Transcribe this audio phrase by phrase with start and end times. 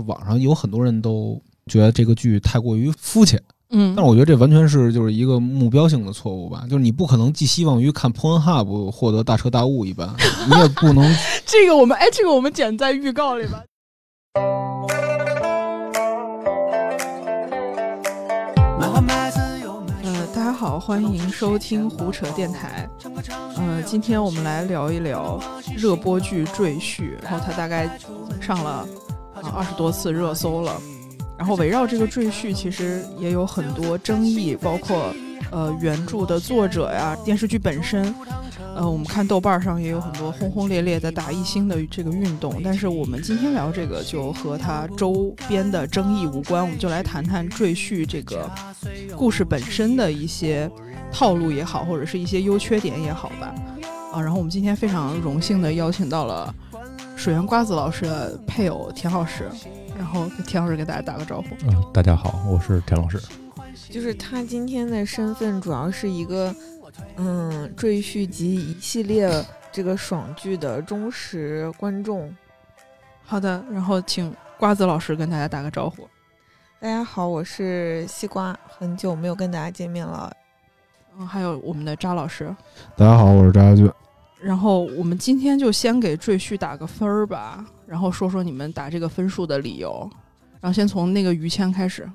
[0.00, 10.08] 网上有很多人都觉得这个剧太过于肤浅，嗯，但是我觉得这完全是就是一个目标性的错误吧，就是你不可能寄希望于看 Pornhub 获得大彻大悟一般，
[10.48, 11.04] 你也不能
[11.44, 13.62] 这个我们哎，这个我们剪在预告里吧。
[20.02, 22.88] 呃，大家好，欢迎收听胡扯电台。
[23.56, 25.38] 呃，今天我们来聊一聊
[25.76, 27.98] 热播剧《赘婿》，然后它大概
[28.40, 28.86] 上了啊
[29.42, 30.80] 啊二十多次热搜了。
[31.36, 35.14] 然后围绕这个《赘婿》，其实也有很多争议，包括
[35.52, 38.14] 呃原著的作者呀，电视剧本身。
[38.74, 48.48] 呃，我们看豆瓣上也有很多轰轰烈烈的打一星的这个运动，但是我们今天聊这个就和它周边的争议无关，我们就来谈谈《赘婿》这个
[49.16, 50.70] 故事本身的一些
[51.10, 53.52] 套路也好，或者是一些优缺点也好吧。
[54.12, 56.54] 啊，然后我们今天非常荣幸的邀请到了
[57.18, 59.50] 水源瓜子老师的配偶田老师，
[59.96, 61.48] 然后田老师给大家打个招呼。
[61.66, 63.20] 嗯，大家好，我是田老师。
[63.90, 66.54] 就是他今天的身份主要是一个，
[67.16, 69.28] 嗯，赘婿及一系列
[69.72, 72.32] 这个爽剧的忠实观众。
[73.24, 76.08] 好的，然后请瓜子老师跟大家打个招呼。
[76.80, 80.32] 大家好，我是西瓜，很久没有跟大家见面了。
[81.18, 82.54] 嗯，还有我们的扎老师。
[82.96, 83.90] 大家好，我是扎家俊。
[84.40, 90.08] 然后我们今天就先给赘婿打个分儿吧，然后说说你们打这个分数的理由。
[90.60, 92.08] 然后先从那个于谦开始。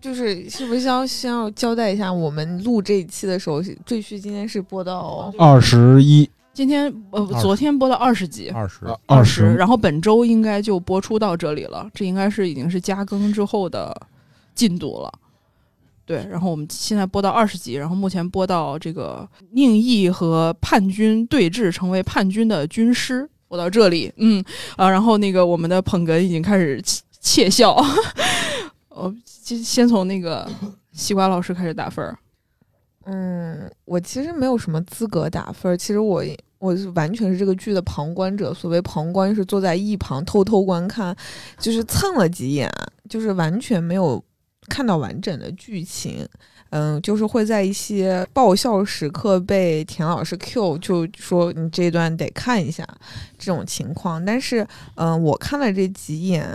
[0.00, 13.92] 就是是不是要先要交代一下，我们录这一期的时候，赘婿今天是播到二十一，今天呃，昨天播到二十集，二十，二十，十，然后本周应该就播出到这里了，这应该是已经是加更之后的
[14.54, 15.12] 进度了。
[16.08, 24.42] 对，然后我们现在播到二十集，然后目前播到这个宁毅和叛军对峙，成为叛军的军师，播到这里，嗯
[24.78, 27.76] 啊，然后那个我们的捧哏已经开始窃窃笑，
[28.88, 30.50] 我， 先先从那个
[30.92, 32.18] 西瓜老师开始打分儿，
[33.04, 35.76] 嗯，我其实没有什么资格打分儿。
[35.76, 36.24] 其实我
[36.58, 38.54] 我是完全是这个剧的旁观者。
[38.54, 41.14] 所谓旁观，是坐在一旁偷偷观看，
[41.58, 42.70] 就是蹭了几眼，
[43.10, 44.22] 就是完全没有
[44.68, 46.28] 看到完整的剧情。
[46.70, 52.86] 嗯，就是会在一些爆笑时刻被田老师 Q，就说你这段得看一下
[53.38, 54.22] 这种情况。
[54.22, 56.46] 但是，嗯，我看了这几眼，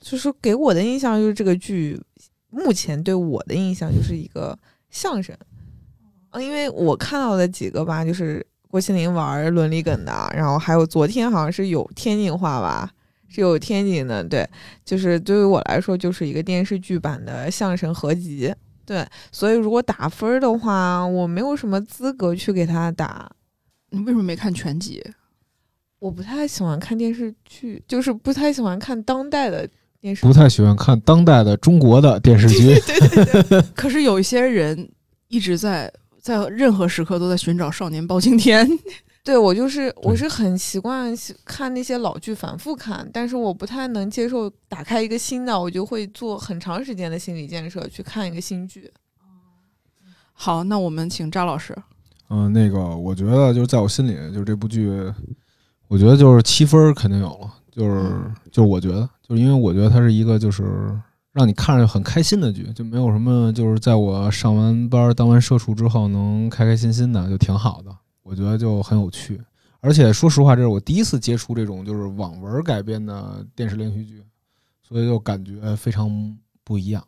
[0.00, 2.00] 就是给我的印象就是这个剧
[2.48, 4.58] 目前对我的印象就是一个
[4.88, 5.36] 相声。
[6.30, 12.90] 嗯，因为我看到的几个吧，就是郭麒麟玩伦理梗的，然后还有昨天好像是有天津话吧，
[13.28, 14.48] 是有天津的，对，
[14.84, 18.54] 就是对于我来说就是一个电视剧版的相声合集，
[18.84, 23.30] 对，所以如果打分儿的话，我没有什么资格去给他打。
[23.90, 25.02] 你为什么没看全集？
[25.98, 29.68] 我不太喜欢看电视剧，就是不太喜欢看当代的
[30.00, 32.74] 电视剧，不太喜欢看当代的中国的电视剧。
[32.86, 34.88] 对对对 可是有一些人
[35.28, 38.68] 一直在在任何时刻都在寻找少年包青天。
[39.26, 41.12] 对我就是我是很习惯
[41.44, 48.88] 看那些老剧反复看，但是我不太能接受打开一个新的，我就会做很长时间的心理建设去看一个新剧。
[50.32, 51.76] 好，那我们请张老师。
[52.30, 54.88] 嗯，那个我觉得就是在我心里，就是这部剧，
[55.88, 60.96] 我觉得就是七分肯定有了，就是就是我觉得，就是因为我觉得它是一个就是
[61.32, 67.90] 让你看着很开心的剧，就没有什么就是在我上完班当完社畜之后能开开心心的，就挺好的，
[68.26, 69.40] 我觉得就很有趣。
[69.80, 74.20] 而且说实话，这是我第一次接触这种就是网文改编的电视连续剧，
[74.82, 77.06] 所以就感觉非常不一样。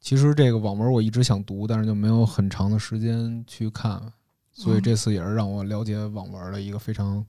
[0.00, 4.00] 其实这个网文我一直想读，但是就没有很长的时间去看，
[4.52, 7.22] 所以这次也是让我了解网文的一个非常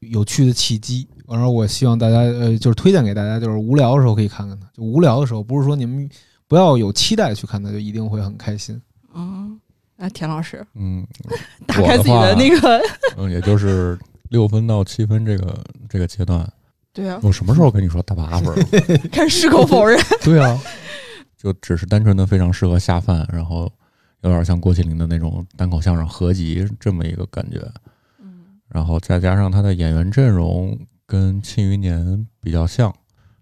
[0.00, 1.08] 有趣的契机。
[1.26, 4.68] 然后我希望大家呃，就是推荐给大家，就是无聊的时候可以看看它。
[4.72, 6.08] 就无聊的时候，不是说你们
[6.46, 8.80] 不要有期待去看它，就一定会很开心。
[9.98, 11.06] 嗯，来田老师嗯，
[11.66, 12.80] 打开自己的那个，
[13.16, 13.98] 嗯，也就是
[14.30, 16.50] 六分到七分这个这个阶段。
[16.92, 18.66] 对啊，我什么时候跟你说打八分了？
[19.12, 19.98] 看矢口否认。
[20.24, 20.58] 对啊，
[21.36, 23.70] 就只是单纯的非常适合下饭，然后
[24.22, 27.60] 有点像郭麒麟的那种单口相声合集这么一个感觉。
[28.20, 30.76] 嗯，然后再加上他的演员阵容
[31.06, 32.00] 跟《庆余年》
[32.40, 32.92] 比较像，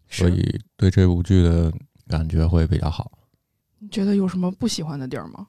[0.09, 1.73] 所以对这部剧的
[2.09, 3.11] 感觉会比较好。
[3.79, 5.47] 你觉得有什么不喜欢的地儿吗？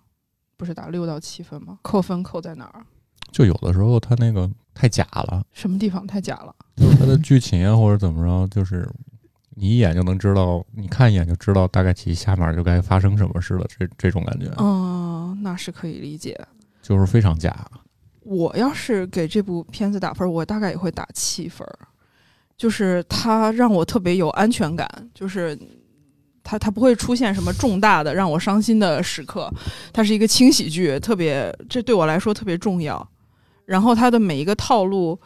[0.58, 1.80] 不是打六到七分吗？
[1.84, 2.84] 扣分扣在哪儿？
[3.32, 6.54] 就有的时候他那个太假了，什么地方太假了？
[6.76, 8.90] 就是它的剧情啊或者怎么着，就是
[9.56, 16.40] 你一眼就能知道，你看一眼就知道大概其下面就该发生什么事了，这这种感觉嗯，那是可以理解。
[16.82, 17.70] 就是非常假。
[18.22, 21.68] 我要是给这部片子打分，我大概也会打七分，
[22.56, 25.58] 就是它让我特别有安全感，就是
[26.50, 29.54] 它它不会出现什么重大的让我伤心的时刻，
[29.92, 33.06] 它是一个轻喜剧，特别这对我来说特别重要。
[33.66, 35.20] 然后它的每一个套路，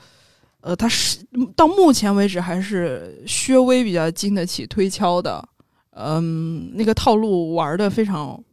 [0.62, 1.20] 呃，它是
[1.56, 5.48] 到目前为止还是薛微比较经得起推敲的，
[5.92, 8.44] 嗯，那个套路玩的非常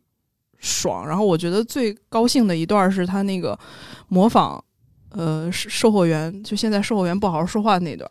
[0.59, 1.09] 爽。
[1.09, 3.59] 然后我觉得最高兴的一段是他那个
[4.09, 4.63] 模仿，
[5.13, 8.07] 呃，售货员，就现在售货员不好好说话那段。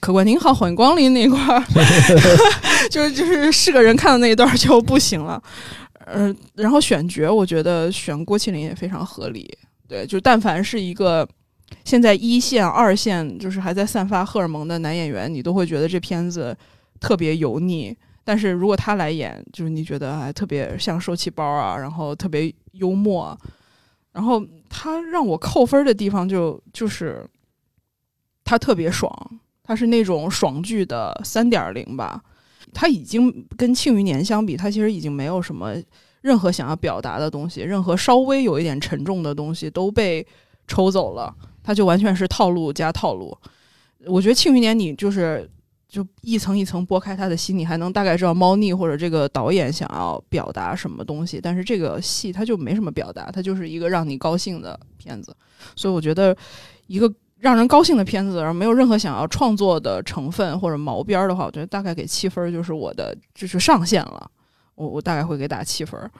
[0.00, 1.64] 客官您好，欢迎光临那一块儿，
[2.90, 5.42] 就是就是是个人看的那一段就不行了。
[6.10, 9.50] 嗯、然后选角，我觉得选郭麒麟也非常合理。
[9.86, 11.26] 对，就但凡是一个
[11.84, 16.56] 现在一线、二线，就是还在散发荷尔蒙的男演员，你都会觉得这片子
[17.00, 17.96] 特别油腻。
[18.24, 23.38] 但是如果他来演，就是你觉得还特别像受气包啊，然后特别幽默，
[24.12, 27.26] 然后他让我扣分的地方就就是
[28.44, 29.10] 他特别爽，
[29.68, 32.22] 他是那种爽剧的三点零吧。
[32.72, 35.74] 他已经跟《庆余年》相比，他其实已经没有什么
[36.22, 40.26] 任何想要表达的东西，任何稍微有一点沉重的东西都被
[40.66, 43.36] 抽走了，他就完全是套路加套路。
[44.06, 45.48] 我觉得《庆余年》你就是
[45.86, 51.40] 就一层一层剥开他的心，你还能大概知道猫腻或者这个导演想要表达什么东西。
[51.42, 55.34] 但是这个戏它就没什么表达，它就是一个让你高兴的片子。
[55.74, 56.36] 所以我觉得
[56.86, 64.30] 一个让人高兴的片子，而没有任何想要创作的成分或者毛边儿的话，我觉得大概给七分就是我的就是上限了。
[64.74, 66.10] 我我大概会给打七分。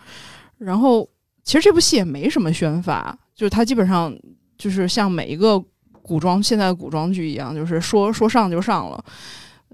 [0.59, 1.09] 然后
[1.44, 4.12] 其实这部戏也没什么宣发，就是它基本上
[4.56, 5.59] 就是像每一个
[6.03, 9.05] 古装现在的古装剧一样，就是说说上就上了，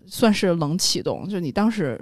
[0.06, 1.28] 算是冷启动。
[1.28, 1.98] 就你当时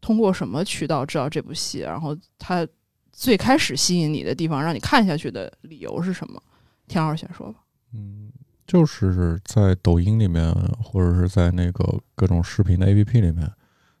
[0.00, 2.66] 通过什么渠道知道这部戏，然后它
[3.12, 6.40] 最开始吸引你的地方，让你看下去的理由是什么？
[6.86, 7.60] 田老师先说吧。
[7.92, 8.30] 嗯，
[8.70, 10.48] 就是在抖音里面，
[10.80, 13.50] 或者是在那个各种视频的 APP 里面，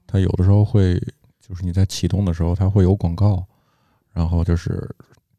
[0.06, 0.94] 它有的时候会，
[1.40, 3.44] 就是你在启动的时候，它会有广告，
[4.12, 4.88] 然后就是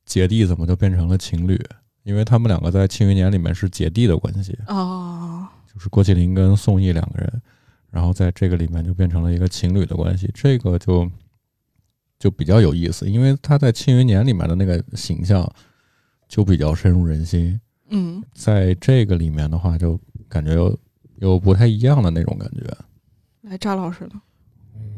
[0.06, 1.58] 姐弟怎么就变成了情侣？
[2.04, 7.42] 因为他们两个在《庆余年》里面是姐弟的关系，哦，就是郭麒麟跟宋轶两个人，
[7.90, 11.10] 然后在这个里面就变成了一个情侣的关系，这个就
[12.20, 15.50] 就比较有意思，因为他在《庆余年》里面的那个形象
[16.28, 17.58] 就比较深入人心，
[17.92, 20.80] 嗯，在这个里面的话，就感觉有
[21.20, 22.66] 有不太一样的那种感觉。
[23.42, 24.16] 来扎老师的，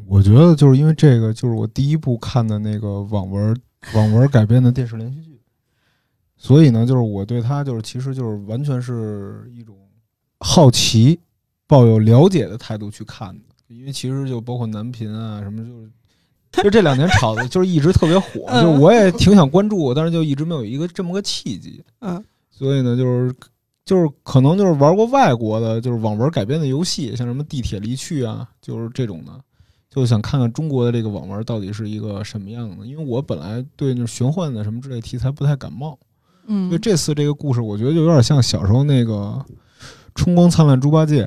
[0.06, 3.60] 我觉得就是因为这个，就是我第一部看的那个网文
[3.95, 5.40] 网文改编的电视连续剧，
[6.38, 9.75] 所以呢，就是我对它就是其实就是完全是一种
[10.40, 11.19] 好奇、
[11.66, 15.90] 抱有了解的态度去看的，因为其实就包括男频啊什么，就是
[16.63, 18.62] 就这两年炒的，就是一直特别火， 嗯。
[18.63, 22.24] 就是我也挺想关注，但是就一直没有一个这么个契机，嗯
[22.55, 23.33] 所以呢，就是
[23.83, 29.31] 就是可能就是玩过外国的，就是网文改编的游戏，像什么《地铁离去》啊，就是这种的，
[29.89, 32.85] 就想看看中国的这个网文到底是一个什么样的。
[32.85, 35.97] 因为我本来对那玄幻的什么之类题材不太感冒，
[36.45, 39.44] 嗯，所以这次这个故事，我觉得就有点像小时候那个
[40.15, 41.25] 《春光灿烂猪八戒》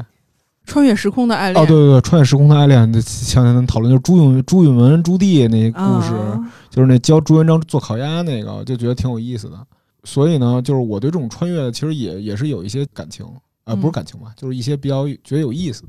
[0.64, 9.66] 穿越时空的爱恋，哦，对对对，穿越时空的爱恋，前两天讨论就是朱允朱允文朱棣那故事，啊就是那教朱元璋做烤鸭那个，就觉得挺有意思的。
[10.06, 13.26] 所以呢，就是我对这种穿越其实也也是有一些感情，
[13.64, 15.88] 啊、嗯不是感情吧，就是一些比较觉得有意思的。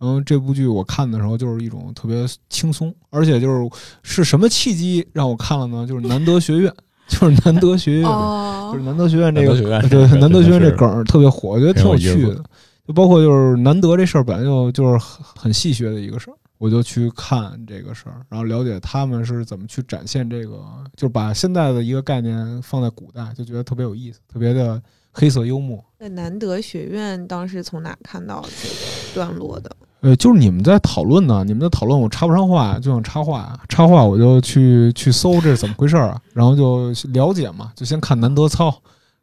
[0.00, 3.70] 然后这部剧我看的时候就是一种特别轻松，而且就是
[4.02, 5.86] 是什么契机让我看了呢？
[5.86, 6.72] 就是南德学院，
[7.06, 12.42] 就是南德学院，哦就是南德学院这个南德学院 对这个南德学院这梗特别火，我觉得挺有趣的。
[12.84, 20.62] 就包括就是南德这事儿本来就就是很很戏谑的一个事儿，我就去看这个事儿，然后了解他们是怎么去展现这个，
[20.96, 25.84] 就是把现在的一个概念放在古代，就觉得特别有意思，特别的黑色幽默。
[25.98, 29.74] 那南德学院当时从哪看到这个段落的？
[30.02, 38.72] 呃，就是你们在讨论呢，你们在讨论，我插不上话，就想插话，插话我就去去搜这是怎么回事儿啊，然后就了解嘛，就先看南德操，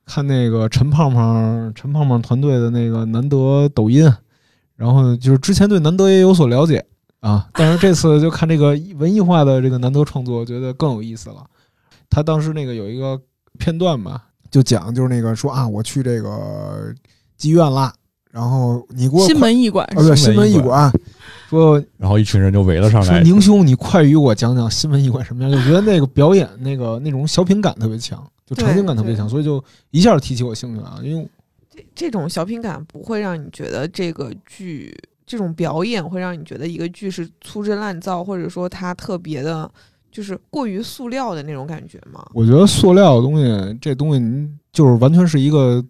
[0.06, 4.14] 看那个陈胖胖陈胖胖团队的那个南德抖音，
[4.76, 6.86] 然后就是之前对南德也有所了解
[7.22, 11.46] 啊，但是这次就看这个文艺化的这个难得创作，觉得更有意思了。
[12.10, 13.20] 他当时那个有一个
[13.58, 16.94] 片段吧，就讲就是那个说啊，我去这个
[17.38, 17.94] 妓院啦，
[18.32, 20.92] 然后你给我新快门艺馆哦对新新闻艺馆
[21.50, 25.52] 说然后一群人就围了上说来，宁兄，你快与我讲讲新闻驿馆什么样？
[25.52, 31.00] 就觉得那个表演那个那种小品感特别强，就场景感特别强，所以就一下提起我兴趣了。
[31.04, 31.28] 因为
[31.70, 34.96] 这这种小品感不会让你觉得这个剧
[35.30, 39.70] 这种表演会让你觉得一个剧是粗制滥造，或者说它特别的，
[40.12, 42.26] 就是过于塑料的那种感觉吗？
[42.34, 45.86] 我觉得塑料的东西，这东西您就是完全是一个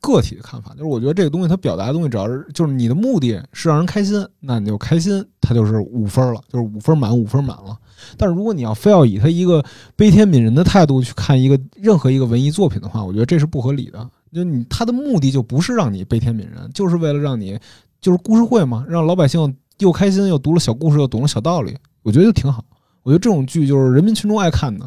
[0.00, 7.76] 个体的看法，就是我觉得这个东西它表达的东西，只要是就是你的目的是让人开心，那你就开心，它就是五分了，就是五分满，五分满了。
[8.16, 9.60] 但是如果你要非要以他一个
[9.96, 14.08] 悲天悯人的态度去看一个任何一个文艺作品的话，我觉得这是不合理的。
[14.32, 17.58] 就你他的目的就不是让你悲天悯人，就是为了让你
[18.00, 22.64] 就是故事会嘛，让老百姓又开心又读了小故事又懂了小道理，我觉得就挺好。
[23.02, 24.86] 我觉得这种剧就是人民群众爱看的，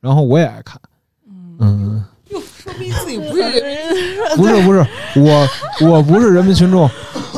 [0.00, 0.80] 然后我也爱看。
[1.58, 3.62] 嗯， 又说明自己不是人
[4.36, 4.86] 民不是不是，
[5.20, 5.48] 我
[5.90, 6.88] 我不是人民群众。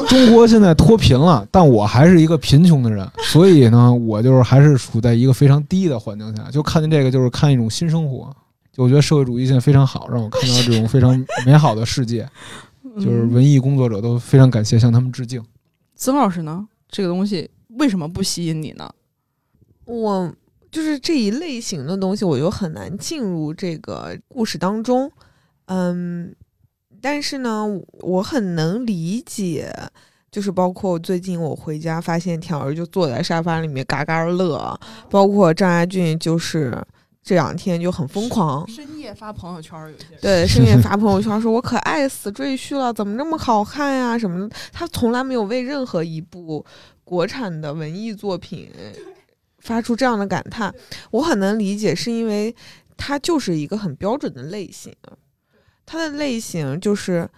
[0.08, 8.30] 中国现在脱贫了，但我还是一个贫穷的人，所以呢，我就是还是处在一个非常低的环境下，就看见这个就是看一种新生活。
[8.72, 12.28] 就我觉得社会主义现在非常好，让我看到这种非常美好的世界。
[12.96, 15.44] 就是文艺工作者都非常感谢，向他们致敬。
[15.94, 16.66] 曾老师呢？
[16.88, 18.90] 这个东西为什么不吸引你呢？
[19.84, 20.34] 我
[20.70, 25.10] 就是这一类型的东西，我就很难进入这个故事当中。
[25.66, 26.34] 嗯，
[27.00, 27.66] 但是呢，
[28.00, 29.72] 我很能理解，
[30.30, 34.78] 就是包括最近我回家发现田儿就坐在沙发里面嘎嘎乐，
[35.10, 36.80] 包括张亚俊就是
[37.26, 44.56] 这两天就很疯狂，深夜发朋友圈有些对， 深夜发朋友圈说我可爱死赘婿了，怎么这么好看呀什么的。
[44.72, 46.64] 他从来没有为任何一部
[47.02, 48.70] 国产的文艺作品
[49.58, 50.72] 发出这样的感叹，
[51.10, 52.54] 我很能理解，是因为
[52.96, 54.94] 他就是一个很标准的类型，
[55.84, 57.28] 他的类型就是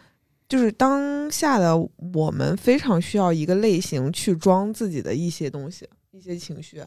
[0.51, 1.75] 就是当下的
[2.13, 5.89] 我们非常需要一个类型去装自己的一些东西、
[6.19, 6.83] 一些情绪，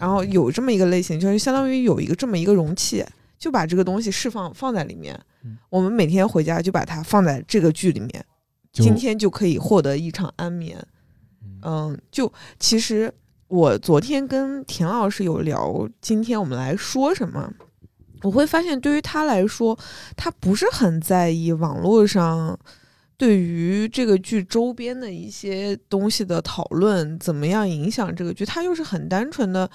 [0.00, 3.04] 然后有这么一个类型，就是相当于有一个这么一个容器，
[3.36, 5.18] 就把这个东西释放放在里面，
[5.68, 8.24] 我们每天回家就把它放在这个剧里面，
[8.72, 10.78] 今天就可以获得一场安眠。
[11.62, 13.12] 嗯，就其实
[13.48, 17.52] 我昨天跟田老师有聊，今天我们来说什么，
[18.22, 19.76] 我会发现对于他来说，
[20.16, 22.56] 他不是很在意网络上
[23.16, 29.70] 对于这个剧周边的一些东西的讨论怎么样影响这个剧，它就是很单纯的，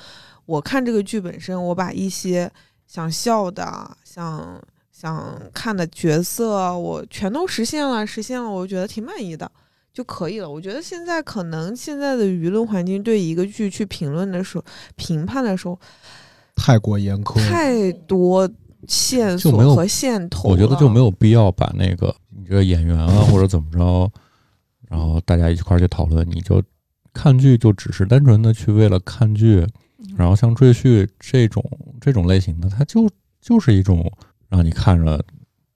[0.46, 2.52] 我看这个剧本身，我把一些
[2.88, 9.52] 想笑的、想想看的角色，我全都实现了，实现了，我觉得挺满意的。
[9.94, 10.50] 就可以了。
[10.50, 14.64] 我觉得现在可能现在的舆论环境对一个剧去评论的时候、
[14.96, 15.78] 评判的时候，
[16.56, 17.46] 太过严苛。
[17.50, 18.50] 太多
[18.88, 21.12] 线索和线头我觉得就没有。
[21.12, 24.12] 必要把那个你这个演员啊或者怎么着，
[24.90, 26.64] 然后大家一块儿去讨论，你就
[27.14, 29.68] 看剧就只是单纯的去为了看剧，
[30.16, 31.64] 然后像赘婿这种
[32.00, 33.08] 这种类型的，它就
[33.40, 34.12] 就是一种
[34.50, 35.24] 让你看着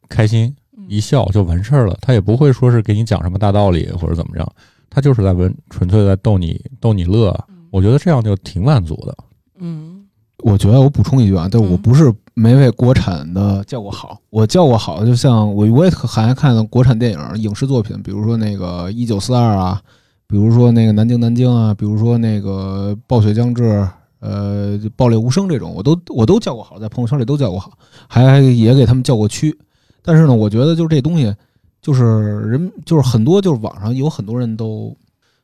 [0.09, 0.55] 开心
[0.87, 4.53] 一笑就完事儿了，他也不会说是给你讲什么大道理或者怎么样，
[4.89, 7.37] 他就是在文纯粹在逗你逗你乐，
[7.69, 9.15] 我觉得这样就挺满足的。
[9.59, 10.07] 嗯
[10.39, 19.81] 我觉得我补充一句啊，但我嗯不是没为国产的叫过好，我叫过好，就像我我也很爱看国产电影、影视作品，比如说那个《一九四二》啊，
[20.27, 23.63] 比如说那个《南京南京》啊，比如说那个《暴雪将至》，
[24.19, 27.71] 呃，《爆裂无声》这种，我都我都叫过好，在朋友圈里都叫过好，
[28.09, 29.57] 还也给他们叫过区。
[30.01, 31.33] 但是呢，我觉得就是这东西，
[31.81, 34.93] 就是人就是很多就是网上有很多人都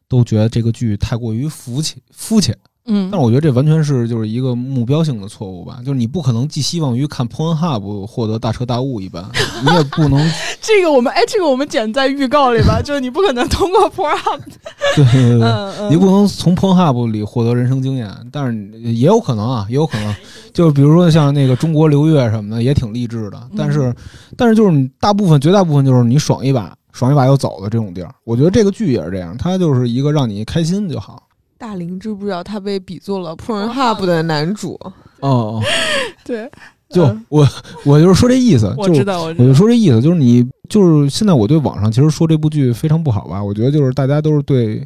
[0.09, 2.53] 都觉得这个剧太过于肤浅肤浅。
[2.85, 3.09] 嗯。
[3.11, 9.23] 但是我觉得这完全是就是一个目标性的错误吧，就是你不可能寄希望于看 Pornhub 获得大彻大悟一般，
[9.63, 10.19] 你也不能
[10.61, 14.41] 这个我们哎，这个我们剪在预告里吧，就是你不可能通过 Up，
[14.95, 20.15] 对对对对，嗯嗯，你不能从 Pornhub 里获得人生经验，但是也有可能啊，也有可能，
[20.53, 23.93] 就是比如说像那个中国流月什么的，也挺励志的，但是
[24.35, 31.21] 但是就是你大部分绝大部分就是你爽一把，爽一把又走的这种地儿，我觉得这个剧也是这样，它就是一个让你开心就好。
[31.61, 34.73] 大林知不知道他被比作了 Pornhub 的男主？
[35.19, 35.63] 哦哦，
[36.25, 36.49] 对，
[36.89, 37.25] 就嗯。
[37.29, 37.47] 我
[37.85, 44.83] 我就是说这意思，就我知道，我我就，说这意思，就是你就是现在我对网上其实说这部剧非常不好吧，我觉得就是大家都是对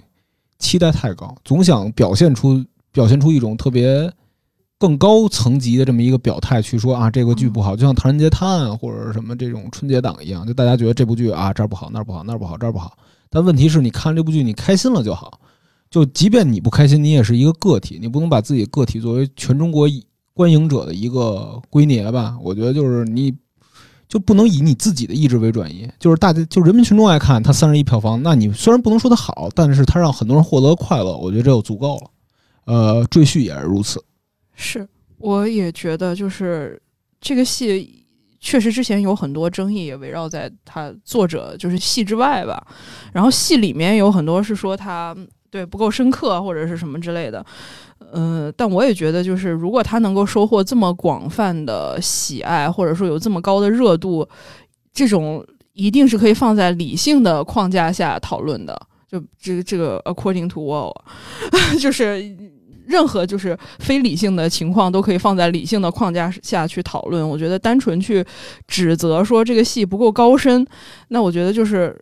[0.60, 4.12] 期待太高，总想表现出表现出一种特别
[4.78, 12.98] 更高层级的这么一个表态，去说啊这个剧不好，就像《唐人街探案》或者什么这种春节档一样，就大家觉得这部剧啊这儿不好那儿不好那儿不好这儿不好，
[13.30, 15.40] 但问题是你看这部剧你开心了就好，
[15.96, 19.88] 就即便你不开心，你也是一个个体，你不能把自己个体作为全中国
[20.34, 22.38] 观影者的一个圭臬吧？
[22.44, 23.34] 我觉得就是你
[24.06, 32.12] 就不能以你自己的意志为转移，就是大家就人民群众爱看它三十亿票房，那你虽然不能说它好，但是它让很多人获得快乐，我觉得这就足够了。
[32.66, 34.04] 呃，赘婿也是如此。
[34.54, 34.86] 是，
[35.18, 36.82] 我也觉得就是
[37.22, 38.04] 这个戏。
[38.42, 42.68] 确实，之前有很多争议也围绕在他作者就是戏之外吧，
[43.12, 45.16] 然后戏里面有很多是说他
[45.56, 47.46] 对不够深刻或者是什么之类的，
[48.12, 54.28] 呃，但我也觉得就是如果他能够收获这么广泛的喜爱，或者说有这么高的热度，
[54.94, 58.78] 这种一定是可以放在理性的框架下讨论的。
[59.08, 60.94] 就这个这个，according to 我，
[61.80, 62.22] 就是
[62.86, 67.26] 任何就是非理性的情况都可以放在理性的框架下去讨论。
[67.28, 68.26] 我觉得单纯去
[68.68, 70.68] 指责说这个戏不够高深，
[71.08, 71.98] 那我觉得就是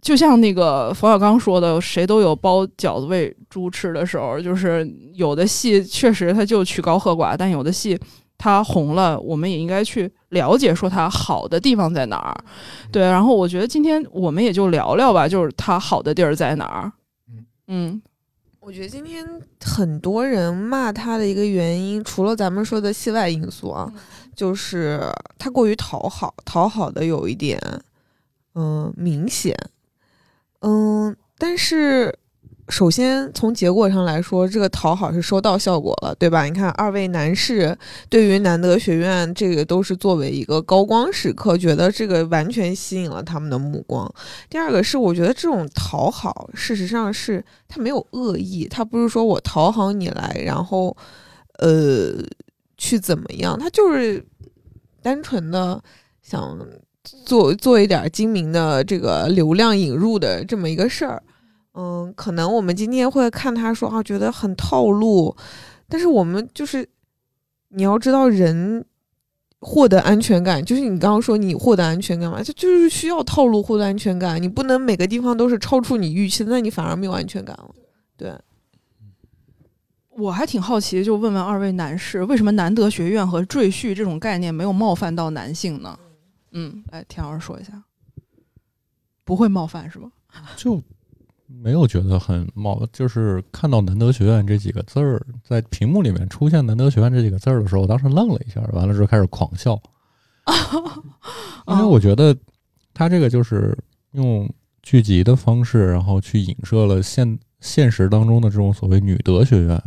[0.00, 7.98] 就像那个冯小刚说的，谁都有包饺子喂猪吃的时候，就是有的戏确实他就曲高和寡，但有的戏。
[8.40, 12.44] 他红了，我们也应该去了解，说他好的地方在哪儿。
[12.92, 16.92] 对，然后我觉得今天我们也就聊聊吧，就是他好的地儿在哪儿。
[17.66, 18.00] 嗯
[18.60, 19.26] 我觉得今天
[19.60, 23.92] 很多人骂他的一个原因，除了咱们说的戏外因素啊，
[24.36, 25.00] 就是
[25.36, 27.60] 他过于讨好，讨好的有一点，
[28.54, 29.56] 嗯，明显，
[30.60, 32.18] 嗯，但是。
[32.70, 36.44] 首先，从结果上来说，这个讨好是收到效果了，对吧？
[36.44, 37.74] 你看，二位男士
[38.10, 44.06] 对于南德学院这个都是作为一个高光时刻，觉得这个完全吸引了他们的目光。
[44.50, 50.94] 第二个是，我觉得这种讨好，事实上是他没有恶意，他不是说我讨好你来，然后
[51.60, 52.22] 呃
[52.76, 54.22] 去怎么样，他就是
[55.00, 55.82] 单纯的
[56.20, 56.58] 想
[57.24, 61.22] 做做一点精明的这个流量引入的这么一个事儿。
[61.74, 65.36] 嗯，可能我们今天会看他说啊，觉得很套路，
[65.88, 66.88] 但是我们就是
[67.68, 68.84] 你要知道，人
[69.60, 74.42] 获得安全感，就是你刚刚说你获得安全感嘛，就就是需要套路获得安全感。
[74.42, 77.70] 你不能每个地方都是超出你预期，那你反而没有安全感了。
[78.16, 78.32] 对，
[80.16, 85.96] 我还挺好奇，就问问二位男士，为什么南德学院和赘婿这种概念没有冒犯到男性呢？
[86.58, 87.84] 嗯，来，田老师说一下，
[89.24, 90.10] 不会冒犯是吗？
[90.56, 90.82] 就。
[91.50, 99.80] 没有觉得很冒，就是看到南德学院这几个字儿在屏幕里面出现南德学院这几个字儿的时候，我当时愣了一下，完了之后开始狂笑，
[101.68, 102.36] 因为我觉得
[102.92, 103.74] 他这个就是
[104.10, 104.46] 用
[104.82, 109.82] 剧集的方式，然后去影射了现现实当中的这种所谓女德学院。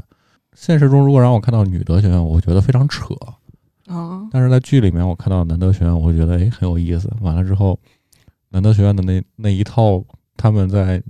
[0.55, 3.13] 现实中如果让我看到女德学院，我觉得非常扯
[3.91, 7.11] 啊，但是在剧里面我看到南德学院，我会觉得哎很有意思。
[7.21, 7.77] 完了之后，
[8.49, 10.03] 南德学院的那那一套
[10.37, 11.01] 他们在。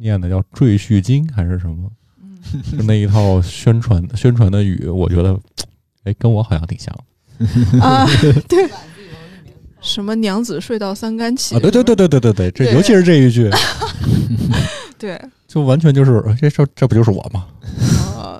[0.00, 1.90] 念的叫《赘婿经》还是什么？
[2.70, 5.36] 就那一套宣传宣传的语，我觉得，
[6.04, 6.94] 哎，跟我好像挺像。
[7.80, 8.06] 啊，
[8.48, 8.70] 对，
[9.80, 11.56] 什么娘子睡到三竿起？
[11.56, 13.50] 啊，对对对对对对对，这尤其是这一句，
[14.96, 17.48] 对，就完全就是这这这不就是我吗？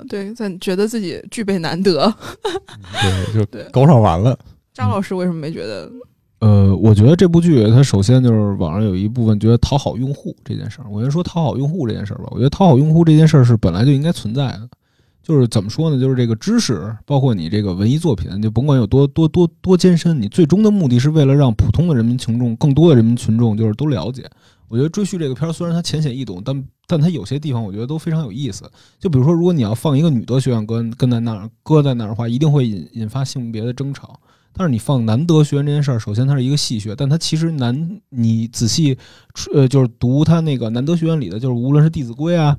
[0.09, 2.13] 啊，对，咱觉得自己具备难得，
[3.35, 4.39] 对，就高尚完了。
[4.73, 5.91] 张老师为什么没觉得？
[6.41, 10.87] 呃，我觉得这部剧它首先就是网上有一部分觉得讨好用户这件事儿。
[10.91, 12.29] 我先说讨好用户这件事儿吧。
[12.31, 14.69] 我觉得讨好用户这件事儿是本来就应该存在的。
[15.21, 16.01] 就是怎么说呢？
[16.01, 24.23] 就是这个知识，包括你这个文艺作品，就甭管有多多多多艰深，你最终的目的是为了让普通的人民群众、更多的人民群众就是都了解。
[24.69, 28.71] 我觉得《赘婿》这个片儿虽然它浅显易懂，但但它有些地方我觉得都非常有意思。
[28.99, 34.21] 就比如说，如果你要放一个女德学院跟跟在那儿搁在那儿的话，一定会引引发性别的争吵。
[34.53, 38.99] 但是你放男德学院这件事儿，首先它是一个戏谑，但它其实男你仔细，
[39.55, 42.59] 呃，就是读它那个男德学院里的，就是无论是《弟子规》啊，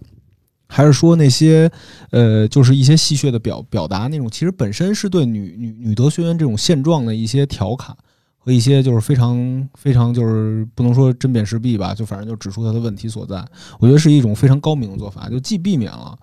[0.68, 1.70] 还是说那些，
[2.12, 7.96] 呃，就是一些戏谑的表表达那种，其实本身是对女女女德学院这种现状的一些调侃
[8.42, 13.46] 和一些就是非常非常就是不能说针砭时弊吧，就反正就指出它的问题所在。
[13.80, 16.18] 我觉得是一种非常高明的做法，就既避免了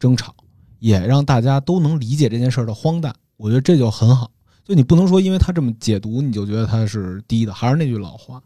[0.00, 0.34] 争吵，
[0.80, 3.14] 也让大家都能理解这件事儿的荒诞。
[3.36, 4.30] 我觉得这就很好。
[4.64, 7.54] 就你不能说，因为他这么解读，你就觉得他是低的。
[7.54, 8.42] 还是那句老话，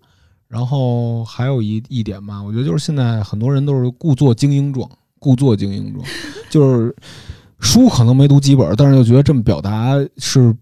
[0.46, 4.86] 然后还有一一点吧，我觉得就是现在很多人都是故作精英状，
[5.18, 6.04] 故作精英状，
[6.50, 6.94] 就是
[7.58, 10.54] 书可能没读几本，但是就觉得这么表达是。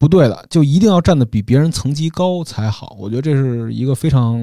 [0.00, 2.96] 不对的，就一定要站得比别人层级高才好。
[2.98, 4.34] 我觉得这是一个非常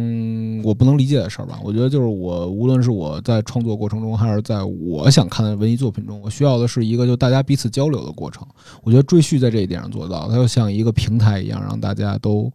[0.64, 1.60] 我不能理解的事儿吧。
[1.64, 8.48] 我觉得就是我无论是我在创作过程中，还是在我想看的文艺作品中，我需要的是一个就大家彼此交流的过程。
[8.84, 12.54] 我觉得赘婿在这一点上做到，它就像一个平台一样，让大家都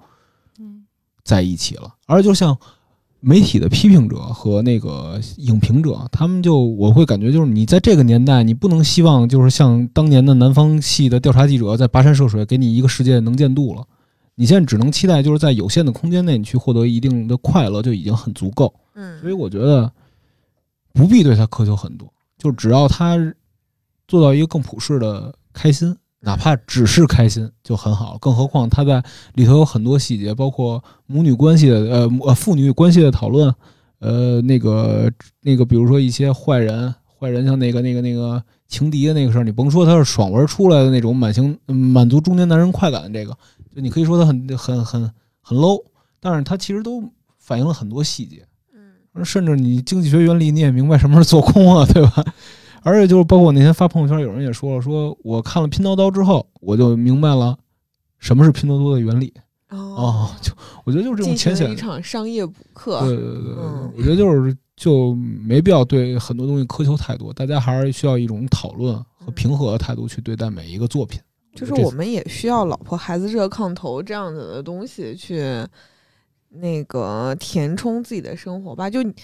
[0.61, 0.85] 嗯
[1.25, 1.93] 在一起了。
[2.07, 2.57] 而就像。
[3.25, 13.87] 媒体的批评者和那个影评者，他们就我会感觉就是你在这个年代，你不能希望就是像当年的南方系的调查记者在跋山涉水给你一个世界能见度了。
[14.35, 18.75] 你现在只能期待就是在有限的空间内，你去获得一定的快乐就已经很足够。
[18.95, 19.89] 嗯，所以我觉得
[20.93, 23.17] 不必对他苛求很多，就只要他
[24.09, 25.97] 做到一个更普世的开心。
[26.25, 29.03] 哪怕只是开心就很好，更何况他在
[29.35, 33.53] 里头有很多细节，包括母女关系的呃呃父女关系的讨论，
[33.99, 43.37] 呃那个那个比如说一些坏人坏人像那个那个那个情敌的那个事儿，你甭说他是爽文出来的那种满情满足中年男人快感的，这个
[43.75, 45.83] 就你可以说他很很很很 low，
[46.21, 47.03] 但是他其实都
[47.39, 48.47] 反映了很多细节。
[49.15, 52.25] 嗯甚至你经济学原理你也明白什么是做空啊，对吧？
[52.83, 57.57] 而且就是包括我那天发朋友圈，有人也说了，说我看了拼多多之后，我就明白了
[58.19, 59.33] 什么是拼多多的原理。
[59.69, 60.53] 哦，就
[60.85, 63.01] 我觉得就是这种浅显的，一场商业补课。
[63.01, 63.55] 对对对
[63.97, 71.21] 我觉得就是就没必要对很多东西苛求太多，大家还是需要一种讨论和平和的态度去对待每一个作品。
[71.55, 75.43] 就是我们也需要老婆孩子热炕头这样子的东西去
[76.49, 78.91] 那个填充自己的生活吧。
[78.91, 79.15] 就对，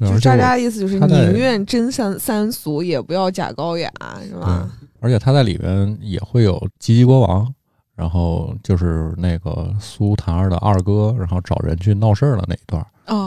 [0.00, 3.90] 就是渣而且我渣的意思就是宁愿真三三俗，也不要假高雅，
[4.26, 4.68] 是吧？
[5.00, 7.46] 而且他在里边也会有吉吉国王，
[7.94, 12.84] 然后就是那个苏檀儿的二哥，然后找人去闹事儿的那一段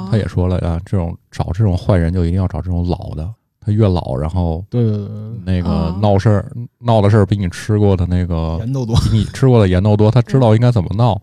[0.09, 8.95] 他也说了啊，这种找这种坏人就一定要找这种老的，他越老，然后对对对对那个哦闹事儿闹的事儿比你吃过的那个，盐都多。
[8.97, 11.21] 比你吃过的盐都多，他知道应该怎么闹。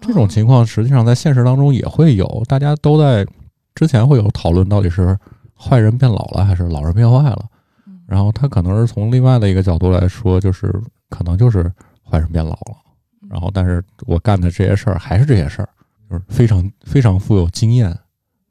[0.00, 3.24] 这种情况实际上在现实当中也会有，大家都在
[3.74, 5.18] 之前会有讨论，到底是
[5.58, 7.44] 坏人变老了还是老人变坏了。
[7.86, 10.70] 嗯然后他可能是从另外的一个角度来说，就是
[11.08, 11.72] 可能就是
[12.04, 12.76] 坏人变老了。
[13.30, 15.68] 然后，但是我干的这些事儿还是这些事儿，
[16.10, 17.90] 就是非常非常富有经验，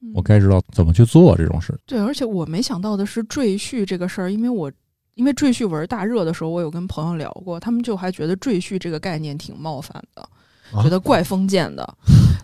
[0.01, 1.77] 嗯我该知道怎么去做这种事。
[1.85, 4.71] 对，而且我没想到的是赘婿这个事儿，因为我
[5.13, 10.27] 因为赘婿文大热的时候，我有跟朋友聊过，他们就还觉得赘婿这个概念挺冒犯的，
[10.73, 11.87] 啊觉得怪封建的。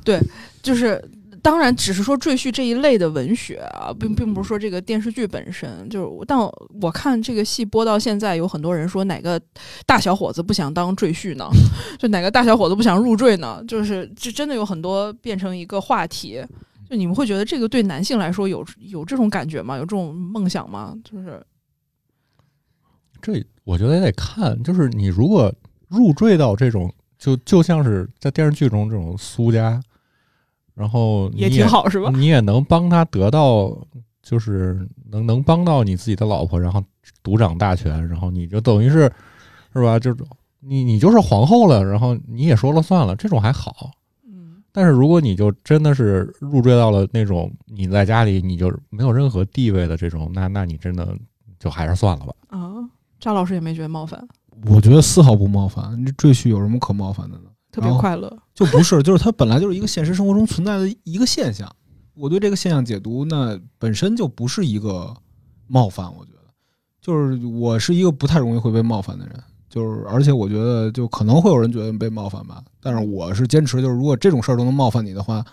[0.03, 0.21] 对，
[0.61, 1.03] 就是
[1.47, 5.87] 当然只是说赘婿这一类的文学啊，并并不是说这个电视剧本身。
[5.89, 6.37] 就是，但
[6.81, 9.41] 我看这个戏播到现在，有很多人说哪个
[9.85, 11.47] 大小伙子不想当赘婿呢？
[11.97, 13.63] 就哪个大小伙子不想入赘呢？
[13.65, 16.43] 就是这真的有很多变成一个话题。
[16.89, 19.77] 就你们会觉得这个对男性来说有有这种感觉吗？
[19.77, 20.93] 有这种梦想吗？
[21.01, 21.41] 就是
[23.21, 25.49] 这我觉得也得看，就是你如果
[25.87, 29.81] 入赘到这种，就就像是在电视剧中这种苏家，
[30.77, 32.11] 然后你也挺好，是吧？
[32.13, 33.75] 你也能帮他得到，
[34.21, 36.83] 就是能能帮到你自己的老婆，然后
[37.23, 39.11] 独掌大权，然后你就等于是
[39.73, 39.97] 是吧？
[39.97, 40.17] 就是
[40.59, 43.89] 你你就是皇后了，然后你也说了算了，这种还好。
[44.29, 51.17] 嗯但是如果你就真的是入赘到了那种你在家里你就没有任何地位的这种，那那你真的
[51.57, 52.33] 就还是算了吧。
[52.49, 52.75] 啊，
[53.19, 54.27] 张老师也没觉得冒犯，
[54.67, 57.49] 我觉得丝毫不冒犯，这赘婿有什么可冒犯的呢？
[57.77, 58.35] 特别快乐。
[58.55, 61.71] 就不是，就是它本来就是一个现实生活中存在的一个现象。
[62.15, 65.13] 我对这个现象解读，那本身就不是一个
[65.67, 66.07] 冒犯。
[66.07, 66.49] 我觉得，
[66.99, 69.35] 就是我是一个不太容易会被冒犯的人，
[69.69, 75.45] 就是而且我觉得，就可能会有人觉得被冒犯吧，但是我是坚持，就是如果这种事儿都能冒犯你的话，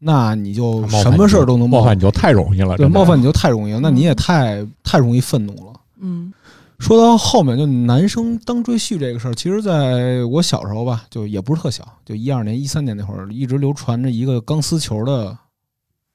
[0.00, 5.72] 那你就什么事儿都能犯冒犯你就太容易了，对，冒犯你就太容易了，那你也太太容易愤怒了。
[6.00, 6.32] 嗯
[6.78, 15.36] 说到后面，就男生当赘婿这个事儿，其实在我小时候吧，就也不是特小，就一二年、一三年那会儿，一直流传着一个钢丝球的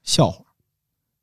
[0.02, 0.42] 笑话，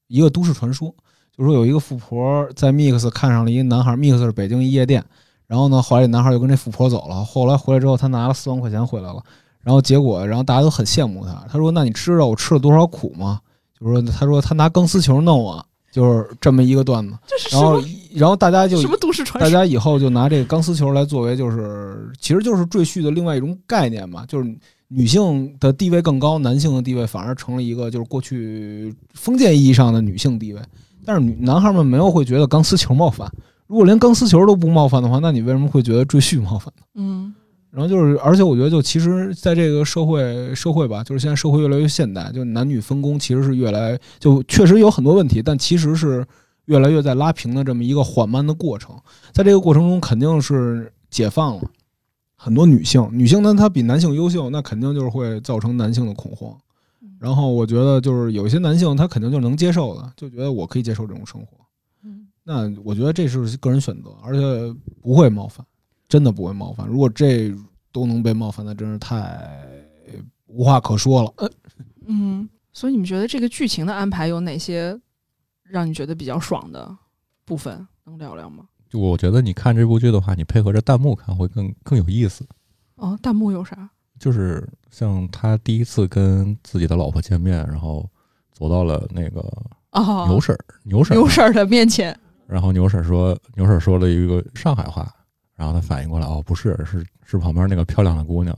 [0.08, 0.94] 一个都市传说，
[1.36, 5.04] 就说有一个富婆在 Mix 看上了一个男孩，Mix 是北京一夜店，
[5.48, 9.22] 然后呢，后来这男孩就跟这富婆走了，后来回来之后，他拿了四万块钱回来了，
[9.62, 13.42] 然后结果，然后大家都很羡慕他，他说：“那你知道我吃了多少苦吗？”
[13.78, 17.14] 就说他说他拿钢丝球弄我，就是这么一个段子，
[17.52, 17.84] 然后
[18.16, 19.50] 然后大家就什么都市传大？
[19.50, 24.56] 家以后就拿这个钢丝球来作为，就是其实就是赘婿的另外一种概念嘛，就是
[24.88, 30.62] 女性的地位更高，男性的地位反而成了一个就是过去封建意义上的女性地位。
[31.04, 33.30] 但是女男孩们没有会觉得钢丝球冒犯，
[33.68, 36.84] 如果连钢丝球都不冒犯的话，那你为什么会觉得赘婿冒犯呢？
[36.96, 37.34] 嗯
[37.72, 46.26] 然后就是，而且我觉得，就其实在这个社会社会吧，就是现在社会越来越现代，就男女分工其实是越来就确实有很多问题，但其实是
[46.66, 48.96] 越来越在拉平的这么一个缓慢的过程。
[49.32, 51.62] 在这个过程中，肯定是解放了
[52.36, 56.54] 很多女性，女性呢她比男性优秀，那肯定就是会造成男性的恐慌。
[57.20, 61.48] 然后我觉得就是有一些男性他肯定就能接受的，就觉得我可以接受这种生活。
[62.04, 65.64] 嗯那我觉得这是个人选择，而且不会冒犯，
[66.12, 66.86] 真的不会冒犯。
[66.86, 67.56] 如果这
[67.90, 69.50] 都能被冒犯，那真是太
[70.48, 71.34] 无话可说了。
[71.38, 71.50] 呃
[72.06, 75.00] 嗯，所以你们觉得这个剧情的安排有哪些
[75.64, 76.94] 让你觉得比较爽的
[77.46, 77.88] 部分？
[78.04, 78.66] 能聊聊吗？
[78.90, 82.46] 就我觉得你看这部剧的话，你配合着弹幕看会更更有意思。
[82.96, 83.90] 哦，弹幕有啥？
[84.20, 88.06] 就是像他第一次跟自己的老婆见面，然后
[88.52, 89.40] 走到了那个
[89.92, 95.10] 哦，牛婶儿、牛婶儿牛婶儿的面前，然后牛婶说，牛婶说了一个上海话，
[95.62, 98.58] 然后他反应过来，哦，不是，是是旁边那个漂亮的姑娘，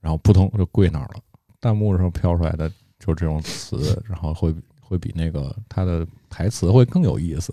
[0.00, 1.20] 然后扑通就跪那儿了。
[1.58, 2.68] 弹幕上飘出来的
[3.00, 7.52] 就是这种词，然后会会比那个他的台词会更有意思，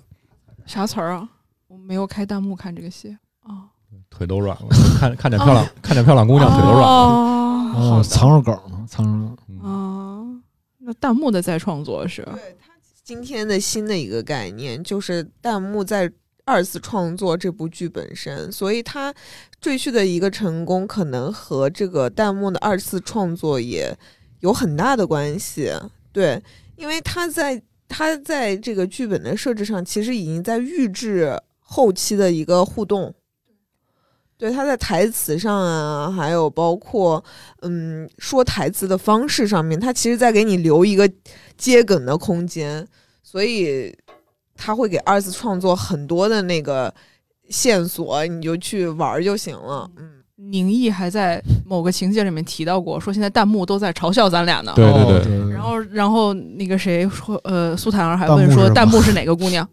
[0.68, 1.28] 啥词儿啊？
[1.66, 3.66] 我没有开弹幕看这个戏啊。
[4.12, 4.68] 腿都软了。
[5.00, 6.86] 看看见漂亮，看见漂亮姑娘腿都软了。
[6.86, 9.38] 哦，藏着梗呢，藏着梗。
[9.48, 10.44] 嗯啊，
[10.78, 12.22] 那那弹幕的再创作是？
[12.24, 12.72] 对他
[13.04, 16.12] 今天的新的一个概念就是弹幕在
[16.46, 19.14] 二次创作这部剧本身，所以它
[19.60, 23.96] 赘婿的一个成功，可能和这个弹幕的二次创作也
[24.40, 25.72] 有很大的关系。
[26.12, 26.42] 对，
[26.76, 33.14] 因为他在他在这个剧本的设置上，其实已经在预制后期的一个互动。
[34.38, 37.24] 对，他在台词上啊，还有包括
[37.62, 41.08] 嗯说台词的方式上面，他其实在给你留一个
[41.56, 42.88] 接梗的空间，
[43.22, 43.96] 所以
[44.64, 46.94] 他会给二次创作很多的那个
[47.50, 49.90] 线索，你就去玩就行了。
[49.98, 54.72] 嗯，宁毅还在某个情节里面提到过，说现在弹幕都在嘲笑咱俩呢。
[54.76, 59.68] 对对对哦对然后，然后那个谁说，呃，苏檀儿还问说，弹幕是哪个姑娘？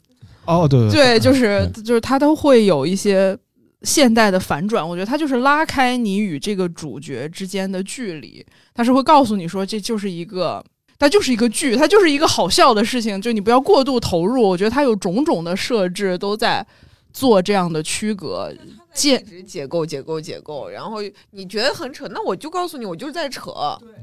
[0.46, 3.36] 哦，对对，就是就是他都会有一些
[3.82, 10.64] 现代的反转，我觉得他就是拉开你与这个主角之间的距离，他是会告诉你说这就是一个。
[10.98, 14.42] 它就是一个剧，它就是一个好笑的事情，就你不要过度投入。
[14.42, 16.66] 我觉得它有种种的设置都在
[17.12, 18.52] 做这样的区隔，
[18.92, 20.98] 建一直解构解构解构，然后
[21.30, 23.52] 你觉得很扯，那我就告诉你，我就是在扯。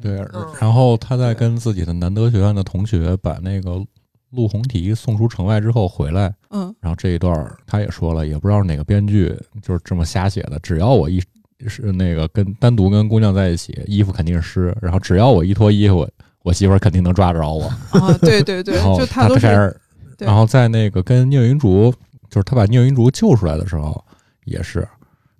[0.01, 3.83] 对嗯，然后他在跟自己的南德学院的同学把那个
[4.31, 11.21] 陆红提送出城外之后回来，嗯然后这一段儿他也说了，也不知道是哪个编剧就是这么瞎写的，只要我一
[11.67, 16.07] 是那个跟单独跟姑娘在一起，衣服肯定是湿，然后只要我一脱衣服，
[16.45, 17.65] 我媳妇儿肯定能抓着我。
[17.89, 19.75] 啊，对对对，然后就他都是
[20.19, 21.91] 然后在那个跟聂云竹，
[22.29, 23.99] 就是他把聂云竹救出来的时候，
[24.43, 24.87] 也是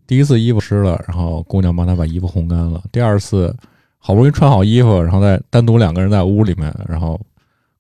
[0.08, 2.82] 第一次衣服湿了，然后姑娘帮他把衣服烘干了。
[2.91, 3.56] 第二次
[4.00, 7.22] 好不容易穿好衣服，然后再单独两个人在屋里面，然后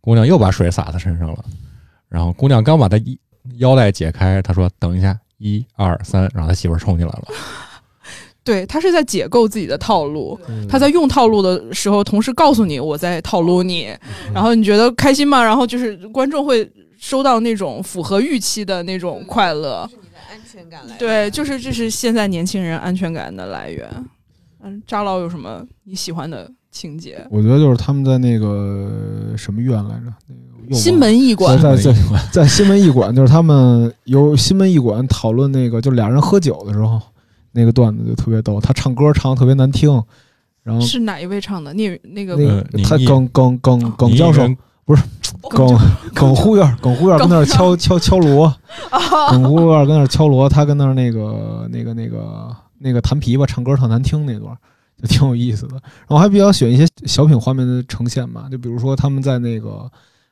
[0.01, 1.43] 姑娘又把水洒他身上了。
[2.07, 3.19] 然后姑娘刚把他衣
[3.57, 7.25] 腰带解开，他说：“等一下，一二三。”然后他媳妇儿冲进来了。
[8.45, 13.89] 对他是在解构自己的套路，他在用套路的时候，同时告诉你我在套路你，
[14.33, 15.43] 然后你觉得开心吗？
[15.43, 19.89] 然后就是观众会收到那种符合预期的那种快乐。
[19.89, 20.95] 是你的安全感来。
[20.97, 23.89] 对，就是这是现在年轻人安全感的来源。
[24.63, 27.25] 嗯，扎老有什么你喜欢的情节？
[27.31, 29.95] 我觉得就是他们在那个什么院来
[30.69, 31.93] 着，新门艺馆在在
[32.31, 36.99] 在新门艺馆，就是他们由新门艺馆讨论那个，就俩人喝酒的时候，
[37.55, 38.59] 那个段子就特别逗。
[38.59, 39.89] 他唱歌唱的特别难听，
[40.61, 41.73] 然后是哪一位唱的？
[41.73, 44.47] 聂那个那个他耿耿耿耿教授
[44.85, 45.01] 不是
[45.49, 45.75] 耿
[46.13, 48.53] 耿护院耿护院跟那儿敲敲敲锣，
[49.31, 54.55] 耿护院跟那儿敲锣，他跟那儿那个那个那个那个弹琵琶唱歌特难听那段。
[54.97, 59.91] 就挺有意思的，然后还比较喜欢一些小品画面的呈现吧，就比如说他们在那个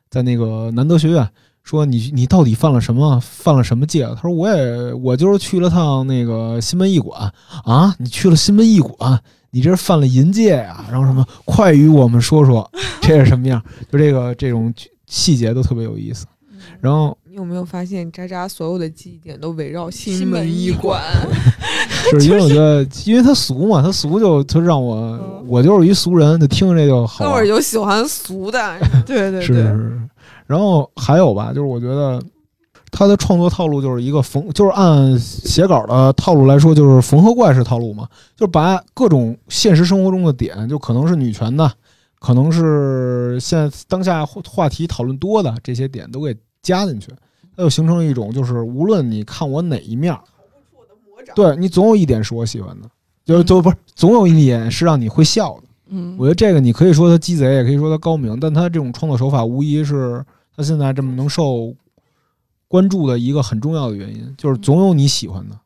[0.10, 1.30] 在那个南德学院，
[1.63, 4.06] 说你你到底犯了什么犯了什么戒？
[4.15, 7.32] 他说我也我就是去了趟那个新门艺馆
[7.63, 9.19] 啊，你去了新门艺馆，
[9.52, 12.69] 你这是犯了淫戒呀、然后什么，快与我们说说
[13.02, 13.63] 这是什么样？
[13.91, 14.73] 就这个这种
[15.08, 16.26] 细节都特别有意思。
[16.80, 21.02] 然后你有没有发现，渣渣所有的记忆点都围绕新门艺馆？
[22.12, 27.47] 是因为我觉得，因为他俗嘛，他俗就他让我我就是一俗人，就听着这就好那会儿。
[27.47, 30.02] 就喜欢俗的， 对对对，是是是。
[30.46, 32.22] 然后还有吧，就是我觉得
[32.92, 41.72] 他的创作套路就是一个缝，就是按写稿的套路来说，就是缝合怪式套路嘛，就是把各种现实生活中的点，就可能是女权的，
[42.20, 47.08] 可能是现在当下话题讨论多的这些点都给加进去，
[47.56, 50.20] 它就形成了一种，就是无论你看我哪一面儿，
[51.34, 52.90] 对你总有一点是我喜欢的，
[53.26, 55.64] 就就不是总有一点是让你会笑的。
[55.88, 60.24] 嗯我觉得这个你可以说他鸡贼，也可以说他高明，但他这种创作手法无疑是
[60.56, 61.74] 他现在这么能受
[62.67, 65.60] 关注的一个很重要的原因，就是总有你喜欢的，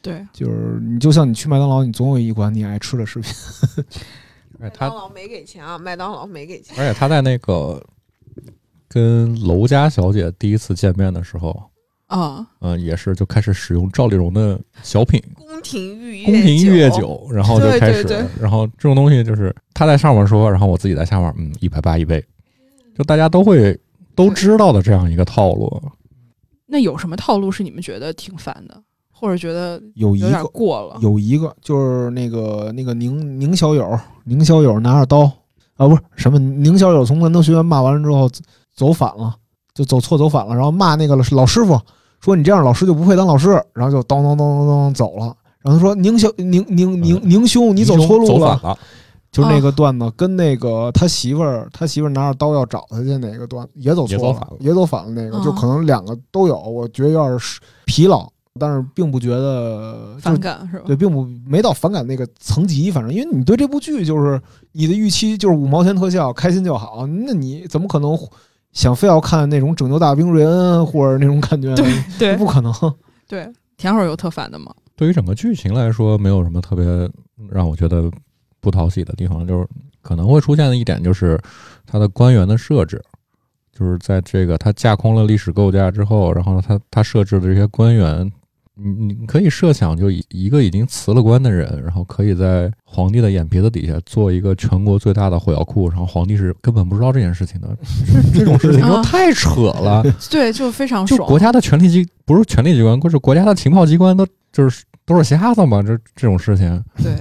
[0.00, 3.32] 对，就是你就像你去麦当劳，你总有一款你爱吃的食品。
[4.58, 6.76] 麦当劳没给钱啊，麦当劳没给钱。
[6.78, 7.84] 而且他在那个
[8.86, 11.60] 跟娄家小姐第一次见面的时候，
[12.12, 15.22] 啊，嗯、也是就开始使用赵丽蓉的小品。
[15.34, 18.18] 宫廷御宫廷御乐酒，然后就开始，对。
[18.18, 22.22] 对然后这种东西就是他在上面说，然后我自己在下面，嗯，一百八一杯，
[22.94, 23.78] 就大家都会
[24.14, 25.82] 都知道的这样一个套路。
[26.66, 30.98] 那有什么套路是你们觉得挺烦的，或者觉得有一有点个过了？
[31.00, 35.30] 有一个就是那个那个宁宁小友，宁小友拿着刀。
[35.76, 38.42] 啊，不是什么宁小友从南德学院骂完了之后走
[38.74, 39.34] 走反了，
[39.74, 41.80] 就走错走反了，然后骂那个老师傅
[42.22, 45.36] 说你这样老师就不配当老师，然后就咚咚咚咚咚走了。
[45.60, 48.78] 然后他说宁小宁宁宁宁兄，你走错路了走反，了，
[49.30, 55.10] 就是那个段子，跟那个他媳妇儿，他媳妇儿拿着刀要找他去那个段子也走错了也走反了，也走反了。
[55.10, 60.84] 那个嗯就可能两个都有，我觉得有点是疲劳，但是并不觉得反感是吧？
[60.86, 64.40] 对，并不没到反感那个层级，反正因为你对这部剧就是
[64.72, 68.16] 你的预期就是五毛钱特效，开心就好，那你怎么可能
[68.72, 71.74] 想非要看那种拯救大兵瑞恩或者那种感觉？
[71.74, 72.72] 对对，不可能。
[73.28, 74.74] 对，田浩有特反的吗？
[74.96, 76.84] 对于整个剧情来说，没有什么特别
[77.50, 78.10] 让我觉得
[78.60, 79.66] 不讨喜的地方，就是
[80.00, 81.40] 可能会出现的一点就是
[81.86, 83.02] 它的官员的设置，
[83.72, 88.30] 就是在这个他架空了历史构架之后，然后他他设置的这些官员。
[88.74, 97.76] 你你可以设想，就一个已经辞了官的人，然后可以在皇帝的眼皮子底下做一个全国最大的火药库，然后皇帝是根本不知道这件事情的，
[98.32, 100.02] 这种事情就 太扯了。
[100.30, 105.82] 对，就非常就国家的权力机不是权力机关，或者国家的情报机关都就是都是瞎子嘛？
[105.82, 106.82] 这这种事情。
[107.02, 107.14] 对，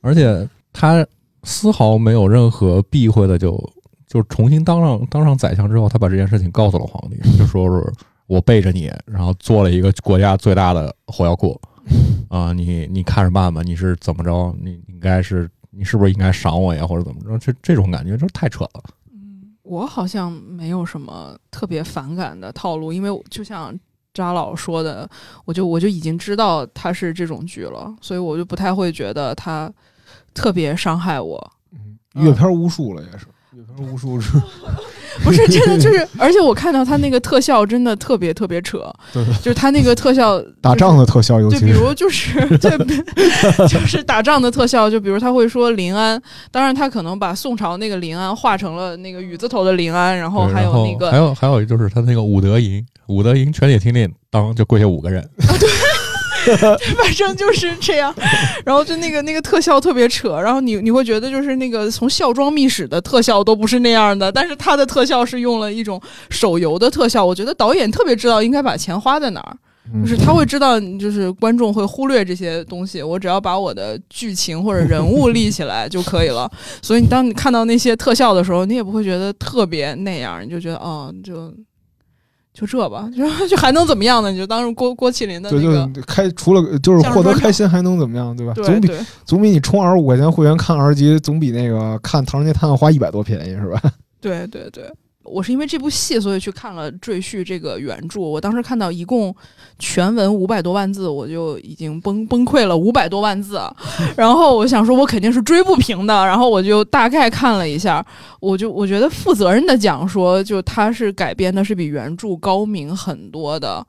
[0.00, 1.06] 而且他
[1.42, 3.62] 丝毫没有任何避讳的，就
[4.06, 7.92] 就重新当上当上宰相之后，他把这件事情告诉了皇帝，就说是。
[8.28, 11.60] 我背着你，然后做了一个国家最大的火药库，
[12.30, 14.54] 啊，你你看着办吧，你是怎么着？
[14.62, 17.36] 你应该是你是不是应该赏我呀，或者怎么着？
[17.38, 18.84] 这这种感觉就太扯了。
[19.10, 23.74] 嗯，我好像没有什么特别反感的套路，因为就像
[24.12, 25.08] 扎老说的，
[25.46, 29.72] 我就我就已经知道他是这种剧了，所以我就不太会觉得他
[30.34, 31.52] 特别伤害我。
[31.72, 34.38] 嗯阅片无数了，也是阅片无数是。
[35.24, 38.78] 不是真的，就是 而且我看到他那个特效真的特别特别扯，
[39.12, 55.26] 就是他那个特效 打仗的特效，尤其比如就是 对，就是打仗的特效，就比如他会说临安，当然他可能把宋朝那个临安画成了那个雨字头的临安，然后还有那个还有还有就是他那个武德营，武德营全体听令当就跪下五个人。
[55.58, 55.68] 对。
[56.96, 58.14] 反正就是这样，
[58.64, 69.56] 然后就那个那个特效特别扯，然后你你会觉得就是那个从孝庄秘史的特效都不是那样的，但是他的特效是用了一种手游的特效，我觉得导演特别知道应该把钱花在哪儿，
[70.02, 76.50] 就是他会知道就是观众会忽略这些东西，我只要把我的剧情或者人物立起来就可以了，
[76.82, 81.52] 所以你当你看到那些特效的时候，你也不会觉得特别那样，你就觉得哦就。
[82.58, 84.32] 就这吧，就就还能怎么样呢？
[84.32, 88.36] 你就当是郭郭麒麟的那个开，除了就是获得开心，还能怎么样？
[88.36, 88.52] 对吧？
[88.54, 88.90] 总比
[89.24, 93.80] 总比你充二十五块钱会员看二级，总比那个看《唐人街探案》花一百多便宜，是吧？
[94.20, 94.90] 对 对对。
[95.30, 98.20] 我是因为这部戏，所以去看了《赘婿》这个原著。
[98.20, 99.34] 我当时看到一共
[99.78, 102.76] 全文五百多万字，我就已经崩崩溃了。
[102.76, 103.60] 五百多万字，
[104.16, 106.14] 然后我想说，我肯定是追不平的。
[106.26, 108.04] 然后我就大概看了一下，
[108.40, 113.84] 我就我觉得负责任的讲说，就它是改编的是比原著高明很多的。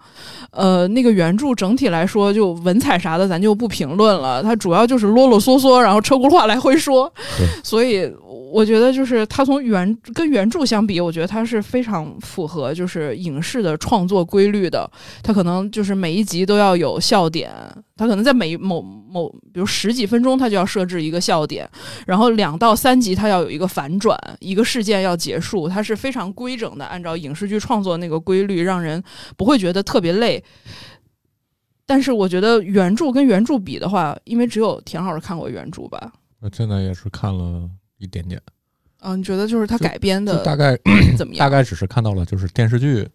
[0.51, 4.43] 呃，那个原著整体来说，就文采啥的，咱就不评论了。
[4.43, 7.11] 它主要就是啰啰嗦嗦，然后车轱辘话来回说，
[7.63, 8.11] 所以。
[8.51, 14.89] 我觉得就是它从原跟原著相比，我觉得它是非常符合就是影视的创作规律的。
[15.21, 17.51] 它可能就是每一集都要有笑点，
[17.95, 21.69] 它可能在每某某，比如十几分钟，它就要设置一个笑点，
[22.07, 29.03] 然后两到三集它要有一个反转，一个事件要结束，它是非常规整的，按照影视剧创作那个规律，让人
[29.37, 30.43] 不会觉得特别累。
[31.85, 37.69] 但是我觉得原著跟原著比的话，因为只有田老师看过原著吧，那现在也是看了。
[37.99, 38.41] 一点点，
[38.99, 40.75] 啊，你觉得就是他改编的大概
[41.17, 41.39] 怎么样？
[41.45, 43.07] 大概只是看到了就是电视剧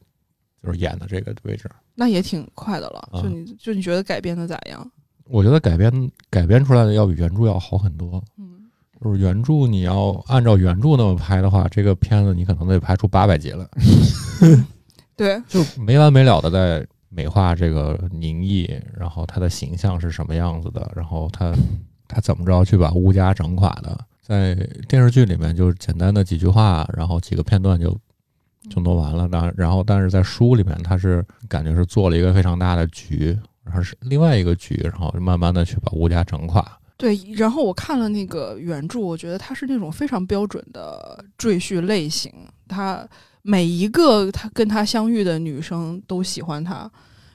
[0.63, 3.09] 就是演的这个位置，那也挺快的了。
[3.23, 4.91] 就你就你觉得改编的咋样？
[5.27, 5.91] 我觉得改编
[6.31, 8.23] 改编出来的要比原著要好很多。
[8.39, 8.65] 嗯，
[9.03, 13.69] 就是原著你要按照原著那么拍的话，这个片子你可能得拍出八百集了。
[15.17, 21.55] 对，就没完没了的在美化这个宁毅，然后他的形象是什么样子的，然后他
[22.07, 23.99] 他怎么着去把乌家整垮的。
[24.27, 24.55] 在
[24.89, 27.95] 电视剧里面，就是简单的几句话，然后几个片段就
[28.71, 29.29] 就弄完了。
[29.31, 36.67] 然然后，但是在书里面，他是感觉是做了一个非常大的局，然后是另外一个局，然后慢慢的去把吴家整垮。
[36.97, 42.33] 对，然后我看了那个原著，我觉得他是那种非常标准的赘婿类型，
[42.67, 43.07] 他
[43.43, 46.91] 每一个他跟他相遇的女生都喜欢他。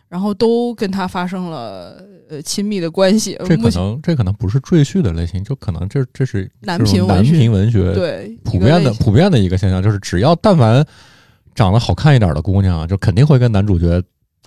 [0.10, 3.38] 然后都跟他发生了呃亲密的关系。
[3.46, 10.86] 这可能这可能不是赘婿的类型，就可能这这是男频男频文学对普遍的普遍的一个现象，就是只要但凡
[11.56, 14.02] 长得好看一点的姑娘，就肯定会跟男主角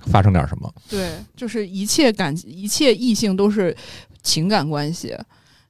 [0.06, 0.72] 发生点什么。
[0.90, 3.74] 对，就是一切感一切异性都是
[4.22, 5.16] 情感关系。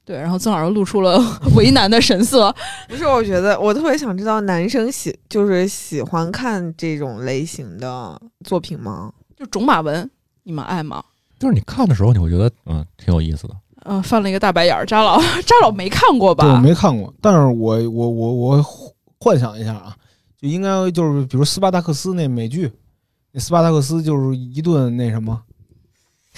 [0.05, 1.17] 对，然后曾老师露出了
[1.55, 2.53] 为难的神色。
[2.89, 9.13] 不是，我觉得我特别想知道男生喜就是喜欢看这种类型的作品吗？
[9.43, 10.09] 就种马文，
[10.43, 11.03] 你们爱吗？
[11.37, 13.53] 就是你看的时候，你会觉得嗯挺有意思的。
[13.85, 14.85] 嗯，翻了一个大白眼儿。
[14.85, 16.45] 扎老， 扎老没看过吧？
[16.45, 17.13] 对，没看过。
[17.19, 18.65] 但是我我我我
[19.19, 19.93] 幻想一下啊，
[20.37, 22.71] 就应该就是比如斯巴达克斯那美剧，
[23.33, 25.37] 那斯巴达克斯就是一顿那什么，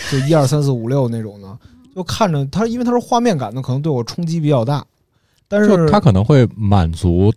[0.10, 1.60] 就一二三四五六那种的，
[1.96, 4.84] 就看着它，因为它是画面感的，可能对我冲击比较大。
[5.48, 7.32] 但是就他可能会满足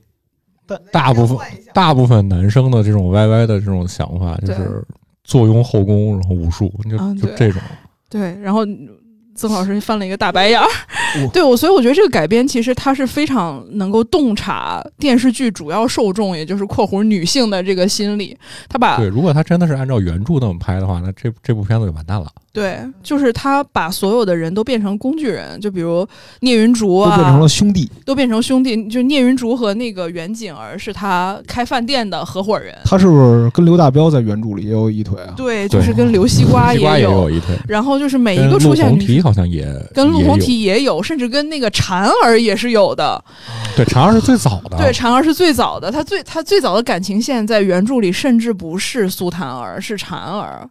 [0.67, 1.39] 但大部分
[1.75, 4.83] 大部分男生的这种歪歪的这种想法，就是
[5.29, 7.61] 坐拥后宫，然后武术，就嗯就这种。
[8.09, 8.65] 对，然后
[9.39, 10.67] 曾老师翻了一个大白眼儿
[11.25, 11.29] 我。
[11.33, 18.37] 对我，所以我觉得这个改编其实它是非常能够洞察电视剧主要受众，也就是（括弧）女性的这个心理。
[18.69, 22.27] 他把对，如果他真的是按照原著那么拍的话，那这这部片子就完蛋了。
[22.53, 26.05] 对，就是他把所有的人都变成工具人，就比如
[26.41, 27.89] 聂云竹啊，都变成了兄弟。
[28.05, 28.89] 都变成兄弟。
[28.89, 35.35] 就聂云竹和那个袁景儿是他开饭店的合伙人，他是不是跟刘大彪在原著里也有一腿啊？
[35.37, 37.29] 对，就是跟刘西瓜也有。
[37.29, 43.23] 一腿，然后就是每一个出现女生好像也跟陆红提也有，甚至跟那个蝉儿也是有的。
[43.77, 44.77] 对，蝉儿是最早的。
[44.79, 50.69] 对，蝉儿是最早的，他最他最早的感情线在原著里甚至不是苏檀儿，是蝉儿。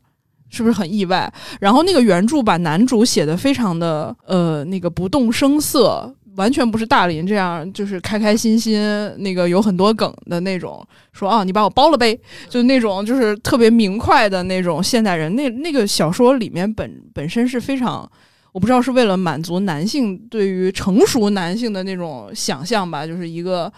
[0.50, 1.32] 是不是很意外？
[1.60, 8.82] 然后那个原著把男主写的非常的呃那个不动声色，完全不是大林这样，就是开开心心，
[9.18, 10.82] 那个有很多梗的那种，
[11.12, 15.36] 说啊你把我包了呗，就那种就是特别明快的那种现代人。
[15.36, 18.10] 那那个小说里面本本身是非常，
[18.58, 23.72] 我不知道是为了满足男性对于成熟男性的那种想象吧，就是一个。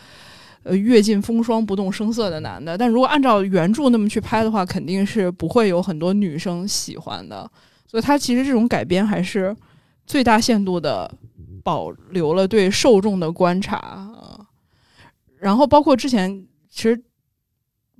[0.63, 7.49] 呃，阅尽风霜不动声色的男的，但如果按照原著那么去拍的话，肯定是不会有很多女生喜欢的。
[7.87, 9.55] 所以，他其实这种改编还是
[10.05, 11.09] 最大限度的
[11.63, 14.37] 保留了对受众的观察啊。
[15.39, 17.01] 然后，包括之前其实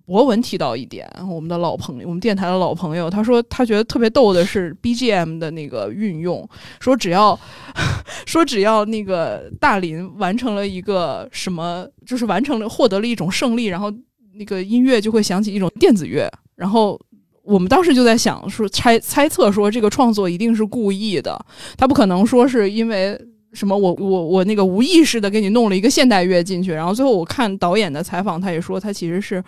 [0.09, 6.49] 博文提到一点，我们的老朋友，我们电台的老朋友，他说他觉得特别逗的是 BGM 的那个运用，
[6.79, 7.39] 说只要
[8.25, 13.93] 说只要那个大林完成了一个什么，就是完成了获得了一种胜利，然后
[14.33, 16.99] 那个音乐就会响起一种电子乐，然后
[17.43, 21.39] 我们当时就在想说猜猜测说这个创作一定是故意的，
[21.77, 23.15] 他不可能说是因为。
[23.53, 23.93] 什么我？
[23.95, 29.43] 我我那个无意识的给你弄了一个现代乐进去，然后最后我看导演的采访，他也说他其实是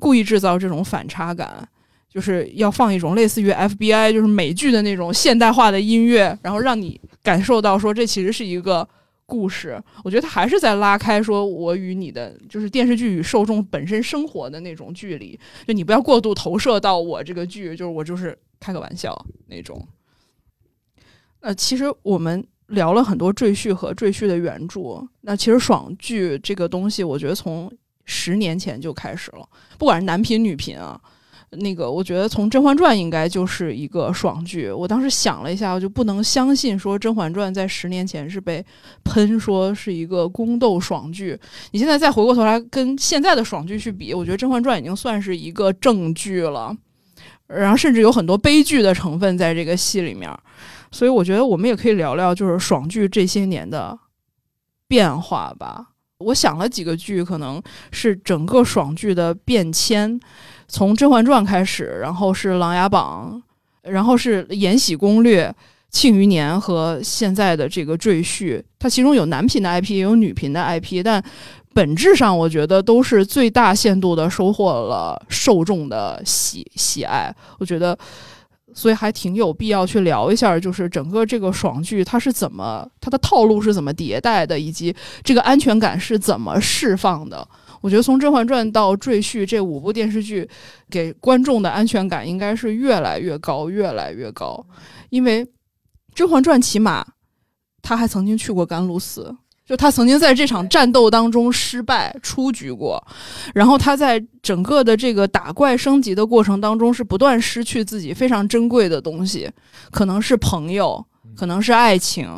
[0.00, 1.66] 故意制造这种反差感，
[2.08, 8.88] 就是要放一种类似于 FBI 就是美剧的那种现代化的音乐，然后让你感受到说这其实是一个
[9.24, 9.80] 故事。
[10.02, 19.86] 我觉得他还是在拉开说我与你的就是电视剧与受众本身生活的那种距离，就你不要过度投射到我这个剧，就是我就是开个玩笑那种。
[21.38, 22.44] 呃，其实我们。
[22.68, 27.70] 聊了很多赘婿和赘婿的原著，那其实爽剧这个东西，我觉得从
[28.04, 29.46] 十年前就开始了，
[29.78, 30.98] 不管是男频女频啊，
[31.50, 34.70] 那个我觉得从《甄嬛传》应该就是一个爽剧。
[34.70, 38.64] 我当时想了一下，我就不能相信说《甄嬛传》在十年前是被
[39.04, 41.38] 喷说是一个宫斗爽剧。
[41.72, 46.76] 你现在再回过头来跟现在的爽剧去比，我觉得《甄嬛传》已经算是一个正剧了，
[47.46, 50.30] 然后甚至有很多悲剧的成分在这个戏里面。
[50.94, 53.98] 所以我觉得我们也可以聊聊，就是爽剧这些年的
[54.86, 55.88] 变化吧。
[56.18, 60.18] 我想了几个剧，可能是整个爽剧的变迁，
[60.68, 63.42] 从《甄嬛传》开始，然后是《琅琊榜》，
[63.90, 65.48] 然后是《延禧攻略》、
[65.90, 68.60] 《庆余年》和现在的这个《赘婿》。
[68.78, 71.20] 它其中有男频的 IP，也有女频的 IP，但
[71.74, 77.34] 本质上我觉得都是最大限度的收获了受众的喜喜爱。
[77.58, 77.98] 我觉得。
[78.74, 87.46] 所以还挺有必要去聊一下，就是整个这个爽剧它是怎么，它的套路是怎么迭代的，以及这个安全感是怎么释放的。
[87.80, 90.48] 我觉得从《甄嬛传》到《赘婿》这五部电视剧，
[90.90, 94.66] 给观众的安全感应该是越来越高，越来越高。
[95.10, 95.44] 因为
[96.14, 97.06] 《甄嬛传》起码
[97.82, 99.36] 他还曾经去过甘露寺。
[99.66, 103.02] 就他曾经在这场战斗当中失败出局过，
[103.54, 109.50] 然后他在整个的这个打怪升级的过程当中是不断失去自己非常珍贵的东西，
[109.90, 111.04] 可能是朋友，
[111.34, 112.28] 可能是爱情，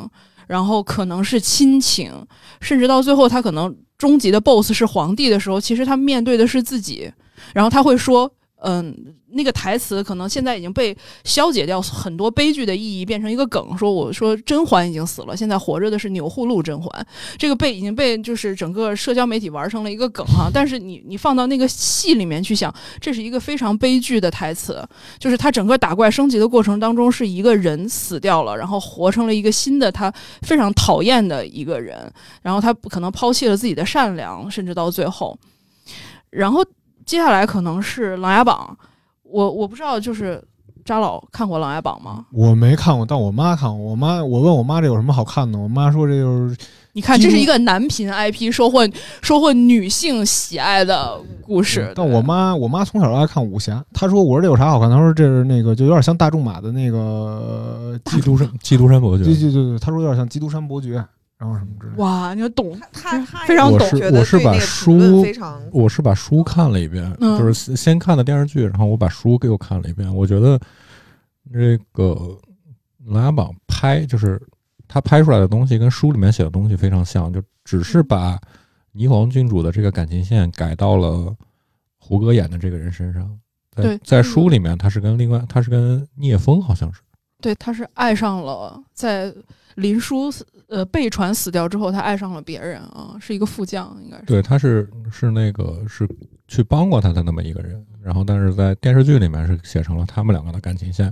[0.47, 2.13] 然后可能是亲情，
[2.61, 7.11] 甚至到最后他可能终极的 BOSS 是皇帝的时候，其实他面对的是自己，
[7.53, 8.33] 然后他会说，
[8.63, 9.15] 嗯。
[9.31, 13.77] 那个台词可能现在已经被消解掉，很多悲剧的意义变成一个梗。
[13.77, 17.07] 说我说甄嬛已经死了，现在活着的是钮祜禄甄嬛。
[17.37, 20.49] 这个被已经被就是整个社交媒体玩成了一个梗哈。
[20.55, 24.83] 但是你你放到那个戏里面去想，这是一个非常悲剧的台词。
[25.19, 30.11] 就是他整个打怪升级的过程当中，是一个人死掉了，然后活成了一个新的他
[30.43, 32.11] 非常讨厌的一个人。
[32.41, 35.39] 然后他可能抛弃了自己的善良，甚至到最后，
[36.31, 36.65] 然后
[37.07, 38.77] 接下来可能是《琅琊榜》。
[39.23, 40.43] 我我不知道，就是
[40.85, 42.27] 扎老看过《琅琊榜》吗？
[42.33, 43.79] 我没看过，但我妈看过。
[43.79, 46.57] 我妈，我问我妈这有什么好看的，我妈说这就是
[46.93, 48.89] 你看，这是一个男频 IP 收获
[49.21, 51.93] 收获女性喜爱的故事。
[51.95, 53.85] 但我妈，我妈从小就爱看武侠。
[53.93, 61.05] 她说：“我说这有啥好看？”她说：“这是那个，就有点像大仲马的那个 基督山基督山伯爵对，对对对，她说有点像基督山伯爵，
[61.39, 62.03] 然后什么之类的。
[62.03, 65.27] 哇，你要懂，他他非常懂我是我是把书
[65.71, 70.15] 我是把书看了一遍，嗯就是先先看的电视剧，然后我把书给我看了一遍。
[70.15, 70.59] 我觉得
[71.53, 72.15] 这个
[73.07, 74.41] 《琅琊榜》拍就是
[74.89, 78.39] 他拍出来的东西跟书里面写的东西非常像，就只是把
[78.95, 81.35] 霓凰郡主的这个感情线改到了
[81.99, 83.39] 胡歌演的这个人身上。
[83.75, 87.01] 对在在书里面他是跟另外他是跟聂风好像是
[87.43, 89.31] 对，他是爱上了在
[89.77, 94.25] 林殊死呃被传死掉之后，他爱上了别人啊，是一个副将，应该是。
[94.25, 96.07] 对他是是那个是
[96.49, 101.11] 去帮过他的那么一个人，然后但是在电视剧里面是写成了他们两个的感情线，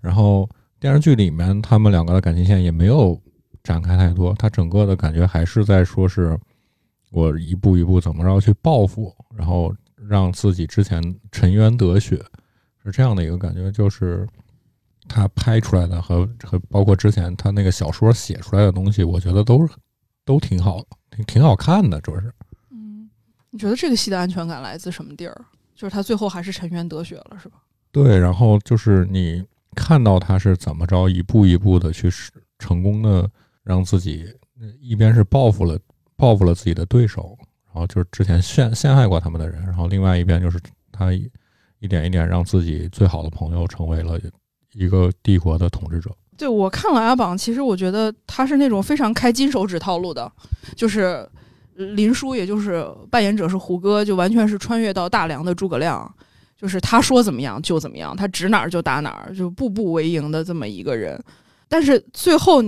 [0.00, 0.48] 然后
[0.80, 3.20] 电视剧里面他们两个的感情线也没有
[3.62, 6.38] 展开太多，他整个的感觉还是在说是
[7.10, 9.74] 我一步一步怎么着去报复，然后
[10.08, 12.16] 让自己之前沉冤得雪，
[12.84, 14.26] 是这样的一个感觉，就是
[15.08, 19.72] 他拍出来的和和包括之前他那个小说写出来的东西，我觉得都是
[20.24, 20.80] 都挺好，
[21.10, 22.32] 挺挺好看的，主要是。
[22.70, 23.10] 嗯，
[23.50, 25.44] 你觉得这个戏的安全感来自什么地儿？
[25.74, 27.58] 就是他最后还是沉冤得雪了，是吧？
[27.90, 29.44] 对，然后就是你
[29.74, 33.30] 看到他是怎么着一步一步的去实成功的
[33.62, 34.26] 让自己
[34.60, 35.78] 呃一边是报复了
[36.16, 41.30] 报复了自己的对手，然后就是之前陷陷害过他们的人，然后另外一边就是他一
[41.78, 44.18] 一点一点让自己最好的朋友成为了
[44.74, 46.10] 一个帝国的统治者。
[46.36, 50.30] 对我看了《阿榜》，其实我觉得他是那种非常开金手指套路的，
[50.76, 51.28] 就是
[51.74, 56.08] 林殊，也就是扮演者是胡歌，就完全是穿越到大梁的诸葛亮，
[56.56, 61.20] 就是他说怎么样就怎么样，他指哪儿就打哪儿，就步步为营的这么一个人。
[61.68, 62.62] 但是最后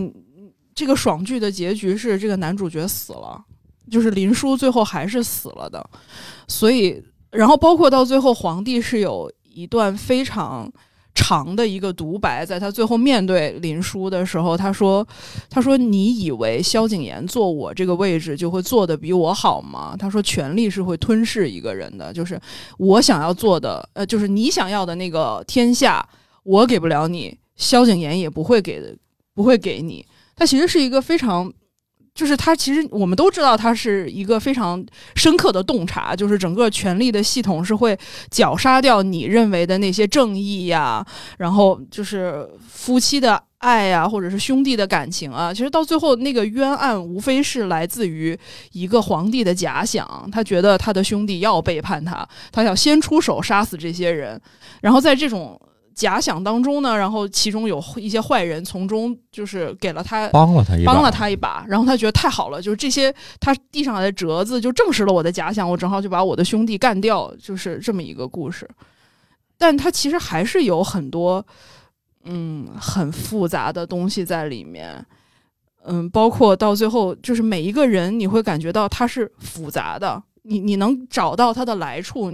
[0.74, 3.40] 这个爽剧的结局是这个男主角死了，
[3.88, 5.88] 就是林殊最后还是死了的，
[6.48, 10.68] 所以然后包括到最后皇帝是有一段非常。
[11.14, 15.06] 长的一个独白，在他最后面对林殊的时候，他说
[15.50, 19.94] ：“他说你以为萧景琰坐我这个位置就会做得比我好吗？
[19.98, 22.40] 他说权力是会吞噬一个人的，就是
[22.78, 26.08] 我想要做的，呃，就是你想要的那个天下，
[26.44, 28.96] 我给不了你，萧景琰也不会给，
[29.34, 30.04] 不会给你。
[30.36, 31.52] 他其实是一个非常。”
[32.21, 37.99] 就是他，其实我们都知道，他是一个非常深刻的洞察，就是整个权力的系统是会
[38.31, 41.03] 绞杀掉你认为的那些正义呀，
[41.39, 45.51] 然后就是夫妻的爱呀，或者是兄弟的感情啊。
[45.51, 48.39] 其实到最后，那个冤案无非是来自于
[48.73, 54.39] 一个皇帝的假想，他觉得他的兄弟要背叛他，他想先出手杀死这些人，
[54.83, 55.59] 然后在这种。
[56.01, 68.66] 假想当中呢，然后其中有一些坏人从中就是给了他帮了他一把，帮了他一把，然后他觉得太好了，就是这些他递上来的折子就证实了我的假想，我正好就把我的兄弟干掉，就是这么一个故事。
[69.59, 71.46] 但他其实还是有很多
[72.24, 75.05] 嗯很复杂的东西在里面，
[75.84, 82.32] 嗯，包括到最后就是每一个人你会感觉到他是复杂的，你你能找到他的来处。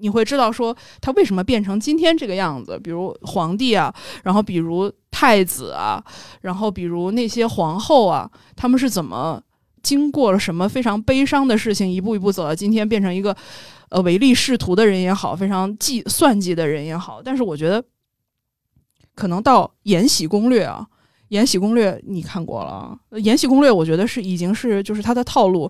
[0.00, 3.92] 你会知道说他为什么变成今天这个样子，比如皇帝啊，
[4.22, 6.00] 然后比如太子啊，
[6.40, 9.42] 然后比如那些皇后啊，他们是怎么
[9.82, 13.36] 经过了什么非常悲伤的事情，一步一步走到今天，变成一个
[13.88, 17.20] 呃唯利是图的人也好，非常计算计的人也好。
[17.20, 17.82] 但是我觉得，
[19.16, 20.86] 可能到《延禧攻略》啊，
[21.30, 25.68] 《延禧攻略》你看过了，《延禧攻略》我觉得是已经是就是它的套路。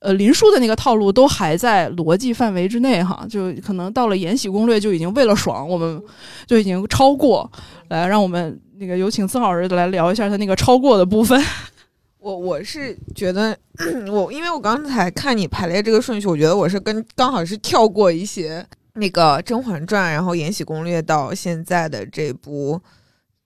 [0.00, 6.02] 呃，林叔的那个套路都还在逻辑范围之内哈，就可能到了《延禧攻略》就已经为了爽，我们
[6.46, 7.50] 就已经超过。
[7.88, 11.38] 来，让我们那个有请曾老师来聊一下他那个超过的部分。
[12.18, 13.54] 我我是觉得，
[14.10, 22.80] 我因为我刚才看你排列这个顺序，我觉得我是跟刚好是跳过一些那个《甄嬛传》，然后《延禧攻略》到现在的这部。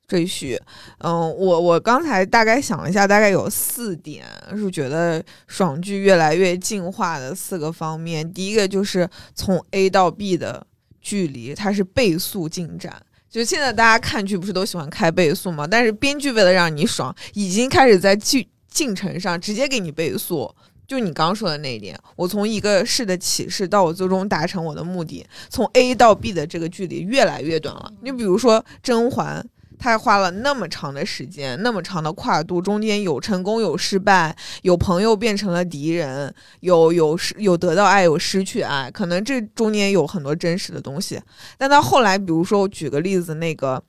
[0.07, 0.61] 赘婿，
[0.99, 8.31] 嗯，我我刚才大概想了一下，大概有四点是觉得爽剧越来越进化的四个方面。
[8.33, 10.67] 第一个就是从 A 到 B 的
[11.01, 12.95] 距离，它是倍速进展。
[13.31, 15.67] 就现在大家看剧不是都喜欢开倍速吗？
[15.67, 20.55] 但是编剧为了让你爽，已经开始在剧进程上直接给你倍速。
[20.87, 27.91] 就你刚说的那一点，我从一个事的启示到我最终达成我的目的，从 A 到 B 的这个距离越来越短了。
[28.03, 29.45] 你比如说甄嬛。
[29.85, 41.21] 他花了那么长的时间，那么长的跨度，中间有成功有失败，有朋友变成了敌人，有有失有得到爱，有失去爱，可能这中间有很多真实的东西。
[41.59, 43.83] 但到后来，比如说我举个例子，那个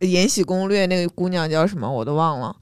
[0.06, 2.56] 《延禧攻略》那个姑娘叫什么，我都忘了，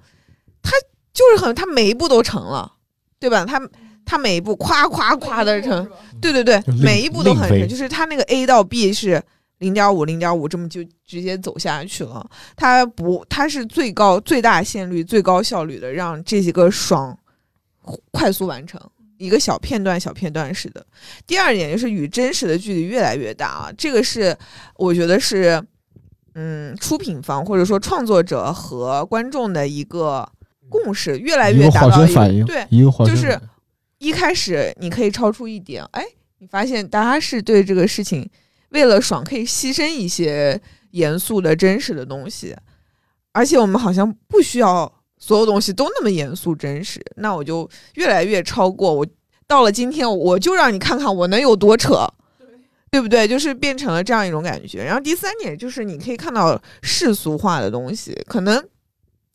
[0.61, 0.72] 她
[1.12, 2.72] 就是很，她每一步都成了。
[3.20, 3.45] 对吧？
[3.47, 3.59] 她
[4.05, 5.89] 他每一步夸夸夸的成，
[6.20, 9.22] 对对对每一步都很成，就是他那个 A 到 B 是
[9.59, 12.28] 零点五零点五这么就直接走下去了。
[12.57, 17.18] 它不，它是最高最大限率、最高效率的让这几个爽
[18.11, 18.80] 快速完成。
[19.16, 20.84] 一个小片段、小片段式的。
[21.24, 24.36] 第二点就是与真实的距离越来越大啊，这个是
[24.76, 25.64] 我觉得是，
[26.34, 30.28] 嗯，出品方或者说创作者和观众的一个
[30.68, 32.66] 共识，越来越达到一个学反应，对，
[33.07, 33.40] 就是
[33.98, 36.05] 一开始你可以超出一点，哎，
[36.38, 38.28] 你发现大家是对这个事情
[38.75, 40.61] 为了爽可以牺牲一些
[40.91, 42.55] 严肃的真实的东西，
[43.33, 49.07] 而且我们好像不需要所有东西都那么严肃真实，那我就越来越超过我。
[49.47, 52.07] 到了今天，我就让你看看我能有多扯，
[52.91, 53.29] 对不对？
[53.29, 54.83] 就是变成了这样一种感觉。
[54.83, 58.62] 然后第三点就是你可以看到世俗化的东西，可能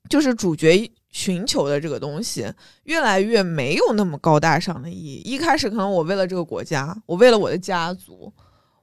[0.10, 2.52] 就是主角寻求的这个东西，
[2.86, 5.22] 越来越没有那么高大上的意义。
[5.24, 8.34] 一开始可能我为了这个国家，我为了我的家族，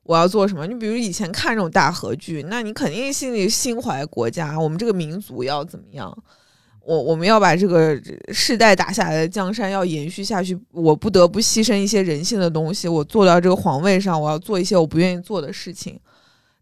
[0.07, 0.67] 我要做什么？
[0.67, 6.17] 你比如以前看这种大合剧，那你肯定心里心怀国家，我们这个民族要怎么样？
[6.81, 8.01] 我我们要把这个
[8.33, 12.87] 世代打下来的江山要延续下去，我不得不牺牲一些人性的东西。
[12.87, 15.99] 我坐到这个皇位上，我要做一些我不愿意做的事情。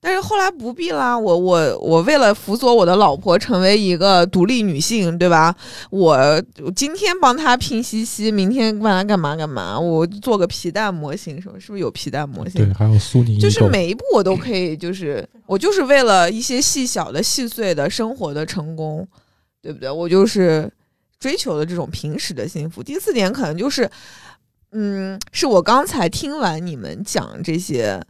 [0.06, 5.56] 但是后来不必啦，我我我为了辅佐我的老婆成为一个独立女性，对吧？
[5.88, 6.14] 我
[6.62, 9.80] 我今天帮她拼西西，明天帮她干嘛干嘛？
[9.80, 12.74] 我做个皮蛋模型，什么是不是有皮蛋模型对，？
[12.74, 19.08] 还有苏宁就是每一步我都可以，就是 我就是为了一些细小的、细碎的生活的成功，
[19.62, 19.90] 对不对？
[19.90, 20.70] 我就是
[21.18, 22.82] 追求的这种平时的幸福。
[22.82, 23.90] 第四点可能就是，
[24.72, 28.04] 嗯，是我刚才听完你们讲这些。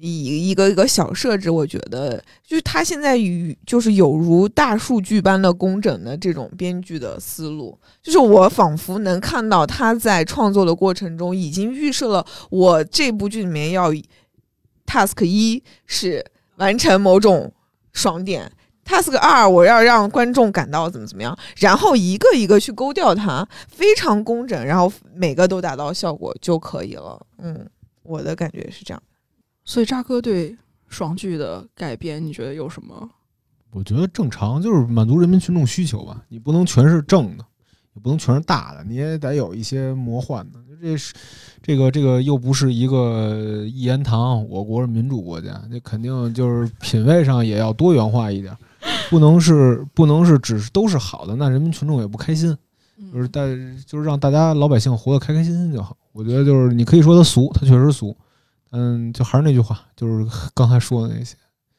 [0.00, 13.92] 一一个一个小设置，我觉得就是他现在与就是有如大数据般的工整的这种编剧的思路，就是我仿佛能看到他在创作的过程中已经预设了我这部剧里面要
[14.86, 16.24] task 一是
[16.56, 17.52] 完成某种
[17.92, 18.50] 爽点
[18.86, 27.20] ，task 二我要让观众感到怎么怎么样，然后一个一个去勾掉它，非常工整，然后每个都达到效果就可以了。
[27.38, 27.68] 嗯，
[28.04, 29.02] 我的感觉是这样。
[29.68, 30.56] 所以扎哥对
[30.88, 33.06] 爽剧的改编，你觉得有什么？
[33.70, 37.44] 我觉得正常就是满足人民群众需求吧，你不能全是正的，
[37.94, 40.58] 也不能全是大的，你也得有一些魔幻的。
[40.80, 41.12] 这是
[41.60, 48.56] 这个这个又不是一个一言堂，我国是民主国家，那肯定就是品味上也要多元化一点，
[49.10, 52.56] 不能是不能是只是都是好的，那人民群众也不开心。
[53.12, 53.42] 就是大
[53.86, 55.94] 就是让大家老百姓活得开开心心就好。
[56.12, 58.16] 我觉得就是你可以说它俗，它确实俗，
[58.70, 61.36] 嗯，就还是那句话，就是刚才说的那些。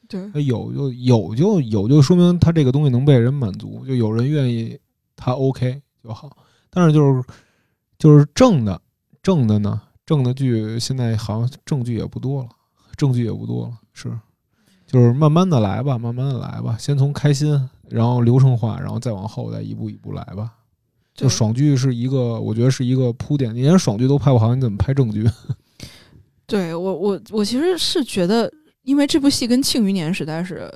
[0.07, 4.79] 对，有就有就有就说明他这个东西能被人满足，就有人愿意，
[5.15, 6.35] 他 OK 就好。
[6.71, 7.23] 但是就是
[7.97, 8.81] 就是正的
[9.21, 12.49] 正的呢，正的剧现在好像正剧也不多了，
[12.95, 14.11] 正剧也不多了，是
[14.87, 20.51] 就是慢慢的来吧，慢慢的来吧，先从开心，然后流程化，然后再往后再一步一步来吧。
[21.13, 23.53] 就爽剧是一个，我觉得是一个铺垫。
[23.53, 25.29] 你连爽剧都拍不好，你怎么拍正剧？
[26.49, 28.51] 对我我我其实是觉得，
[28.83, 30.69] 因为这部戏跟《庆余年》实在是，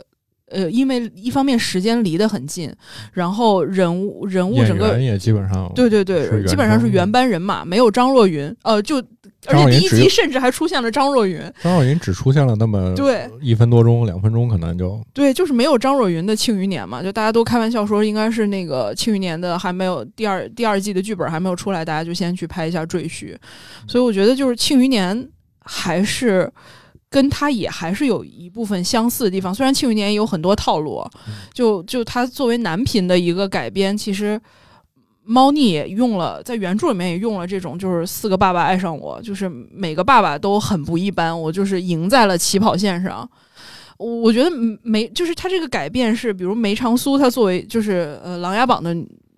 [0.52, 2.72] 呃，因为一方面时间离得很近，
[3.12, 9.04] 然后人物人物整个员也基本上对对对，基本上是原班人马，没有张若昀，呃，就
[9.48, 23.36] 而且第一集甚至还出现了张若昀，张若昀只出现了那么对一分多钟、两分钟，可能就对，就是没有张若昀的《庆余年》嘛，就大家都开玩笑说，应该是那个《庆余年》的还没有第二第二季的剧本还没有出来，大家就先去拍一下赘婿，
[23.88, 25.18] 所以我觉得就是《庆余年》
[25.64, 26.52] 还是。
[27.10, 31.06] 跟他也还是有一部分相似的地方，虽然《庆余年》也有很多套路，
[31.54, 34.42] 就就他作为男频的一个改编，其实
[35.24, 43.30] 猫腻也用了，在原著里面也用了这种，就是四个爸爸爱上我，就是每个爸爸都很不一般，我就是赢在了起跑线上。
[44.00, 44.50] 我我觉得
[44.82, 48.92] 梅就是他这个改变是，比如梅长苏他作为就是呃《琅琊榜》的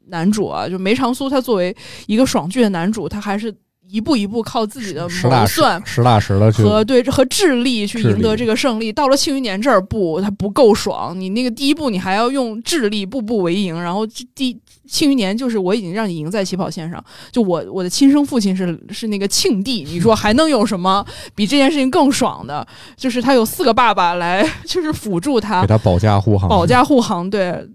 [0.08, 1.76] 男主啊，就梅长苏他作为
[2.08, 3.54] 一个爽剧的男主，他还是
[3.90, 8.92] 一步一步靠自己的谋算实打实的和对和智力去赢得这个胜利。
[8.92, 11.20] 到了庆余年这儿，不，他不够爽。
[11.20, 13.82] 你那个第一步，你还要用智力步步为营。
[13.82, 17.04] 然后这第庆余年就是我已经让你赢在起跑线上。
[17.32, 21.06] 就我我的亲生父亲是是那个庆帝，你说还能有什么
[21.36, 22.66] 比这件事情更爽的？
[22.98, 27.30] 就是他有四个爸爸来就是辅助他给，他保驾护航，保驾护航。
[27.30, 27.68] 对。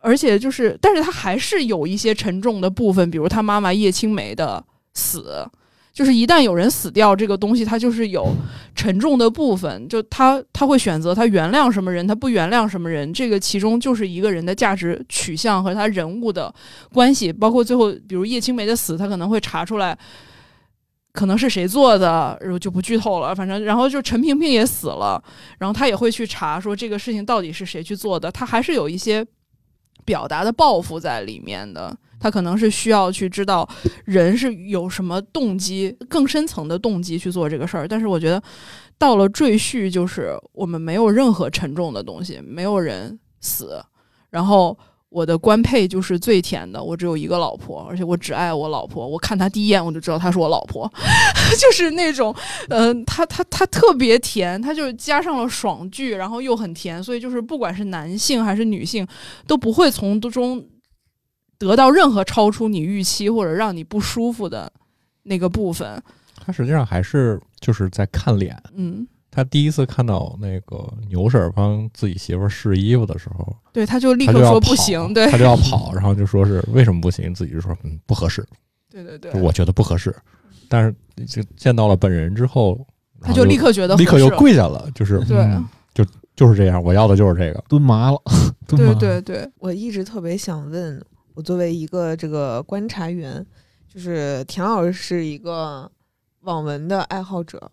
[0.00, 4.62] 而且就是，但是他还是有一些沉重的部分，比如他妈妈叶青梅的
[4.94, 5.46] 死，
[5.92, 8.34] 就是一旦有人死掉，这个东西它就是有
[8.74, 16.52] 沉重的部分，就他他会选择他原谅什么人，他不原谅什么人，这个其中就是一个人的价值取向和他人物的
[16.92, 19.96] 关系，包括最后比如叶青梅的死，他可能会查出来。
[21.12, 23.32] 可能是谁做的，然后就不剧透了。
[23.32, 25.22] 反正，然后就陈萍萍也死了，
[25.58, 28.28] 然后他也会去查说这个事情到底是谁去做的。
[28.32, 29.24] 他还是有一些
[30.04, 31.96] 表达的报复在里面的。
[32.24, 33.68] 他可能是需要去知道
[34.06, 37.86] 人是有什么动机，更深层的动机去做这个事儿。
[37.86, 38.42] 但是我觉得
[38.96, 43.84] 到了赘婿，就是我们没有任何沉重的东西，没有人死，
[44.30, 44.74] 然后。
[45.10, 49.06] 我的官配就是最甜的，我只有一个老婆，而且我只爱我老婆。
[49.06, 50.92] 我看她第一眼我就知道她是我老婆，
[51.56, 52.34] 就是那种，
[52.68, 59.06] 嗯，他他他特别甜，他就加上了爽剧，然后又很甜，所以就是不管是男性还是女性，
[59.46, 60.60] 都不会从中
[61.58, 64.70] 得到任何超出你预期或者让你不舒服的
[65.22, 66.02] 那个部分。
[66.36, 69.06] 他实际上还是就是在看脸，嗯。
[69.30, 78.46] 他第一次看到那个牛婶帮自己媳妇试衣服的时候，对，他就立刻说不行，对，他就要跑，然后就说是为什么不行，自己就说嗯不合适，
[78.88, 80.14] 对对对，我觉得不合适，
[80.68, 80.94] 但是
[81.26, 82.78] 就见到了本人之后，
[83.20, 85.44] 他就立刻觉得立刻就跪下了，就是对，
[85.92, 88.22] 就就是这样，我要的就是这个，蹲麻了，
[88.68, 93.44] 对对对，我一直特别想问，我作为一个这个观察员，
[93.86, 95.90] 就是田老师是一个
[96.40, 97.70] 网文的爱好者。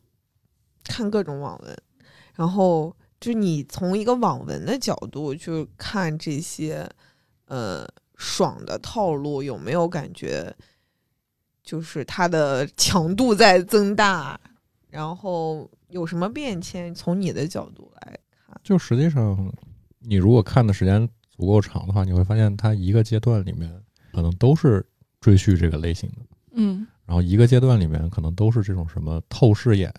[0.84, 1.78] 看各种网文，
[2.34, 6.90] 然后就你从一个网文的角度去看这些，
[7.46, 10.54] 呃，爽的套路有没有感觉，
[11.64, 14.38] 就是它的强度在增大，
[14.90, 16.94] 然后有什么变迁？
[16.96, 19.54] 从你的角度来看，就实际上，
[20.00, 21.08] 你如果看的时间
[21.42, 23.68] 足够长的话，你会发现它一个阶段里面
[24.14, 24.86] 可能都是
[25.20, 26.18] 赘婿这个类型的，
[26.54, 29.92] 嗯，然后一个阶段里面可能都是这种什么透视眼。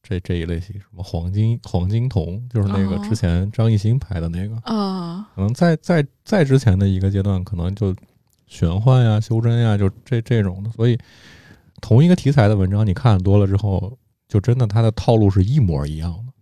[0.00, 7.94] 这这一类型什么黄金黄金瞳，就是那个之前张艺兴拍的那个啊，可能在在在之前的一个阶段，可能就
[8.46, 10.70] 玄幻呀、修真呀，就这这种的。
[10.70, 10.98] 所以
[11.82, 16.32] 同一个题材的文章，你看多了之后，就真的它的套路是一模一样的，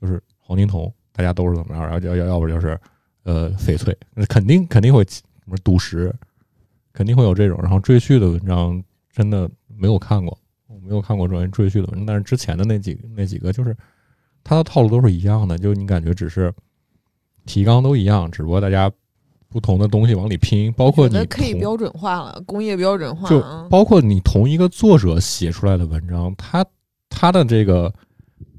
[0.00, 2.78] 就是黄金瞳，大家都是怎么样，然后要要要不就是
[3.30, 3.96] 呃翡翠，
[4.28, 6.12] 肯定肯定会什么赌石，
[6.92, 7.56] 肯定会有这种。
[7.62, 10.36] 然后赘婿的文章真的没有看过。
[10.66, 13.76] 我没有看过关于赘婿的文章，但是之前的那几那几个，就是
[14.42, 16.52] 他的套路都是一样的，就你感觉只是
[17.46, 18.90] 提纲都一样，只不过大家
[19.48, 26.64] 不同的东西往里拼，包括你可以标准化了，工业标准化，就包括你同一个作者写出来的文章，他
[27.08, 27.92] 他的这个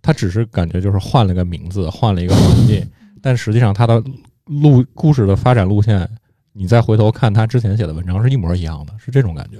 [0.02, 2.86] 他只是感觉就是换了个名字，换了一个环境，
[3.22, 4.04] 但实际上他的
[4.46, 6.10] 路故事的发展路线，
[6.54, 9.58] 你再回头看他之前写的文章是一模一样的，是这种感觉。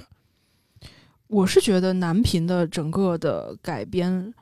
[1.28, 4.34] 我是觉得南平的整个的改编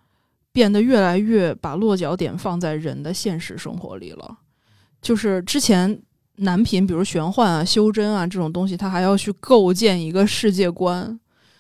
[0.51, 4.39] 变得越来越把落脚点放在人的现实生活里了。
[5.01, 6.01] 就是之前
[6.37, 11.19] 南平，比如玄幻啊、修真啊这种东西，它还要去构建一个世界观。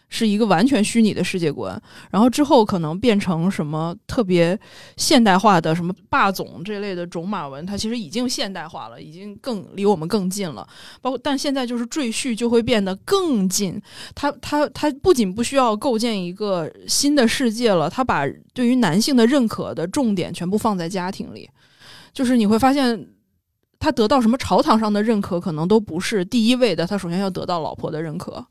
[0.09, 1.79] 是一个完全虚拟的世界观，
[2.09, 4.59] 然后之后可能变成什么特别
[4.97, 10.67] 现代化的什么霸总这类的种马文，它其实已经现代化了，已经更离我们更近了。
[10.99, 13.79] 包括但现在就是赘婿就会变得更近，
[14.15, 21.47] 他他他不仅不需要构建一个新的世界了，他把对于男性的认可的重点全部放在家庭里，
[22.11, 23.07] 就是你会发现
[23.77, 28.43] 他得到什么朝堂上的认可，可能都不是第一位的，他首先要得到老婆的认可。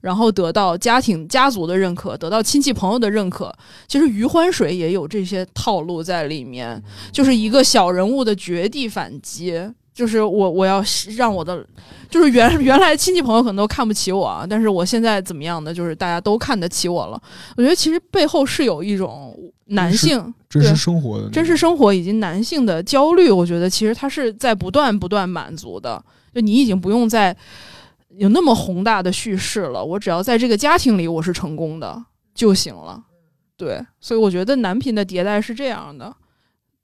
[0.00, 3.52] 然后得到家庭家族的认可，得到亲戚朋友的认可。
[3.86, 6.82] 其实余欢水也有这些套路在里面，
[7.12, 9.60] 就是一个小人物的绝地反击。
[9.92, 10.80] 就是我我要
[11.16, 11.66] 让我的，
[12.08, 15.74] 就是原原来亲戚朋友可能都看不起我啊，但是我现在怎么样呢？
[15.74, 17.20] 就是大家都看得起我了。
[17.56, 23.28] 我觉得其实背后是有一种男性真实生活的真实生活以及男性的焦虑。
[23.28, 26.00] 我觉得其实他是在不断不断满足的。
[26.32, 27.36] 就你已经不用再。
[28.18, 32.04] 有那么宏大的叙事了，我只要在这个家庭里我是成功的
[32.34, 33.04] 就行了。
[33.56, 36.12] 对，所以我觉得男频的迭代是这样的，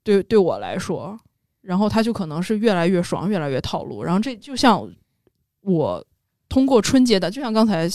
[0.01, 1.17] 对对我来说，
[1.61, 4.03] 然后他就可能是越来越爽，越来越套路。
[4.03, 4.89] 然后这就像
[5.61, 6.05] 我
[6.47, 7.85] 通过春节档，就像刚才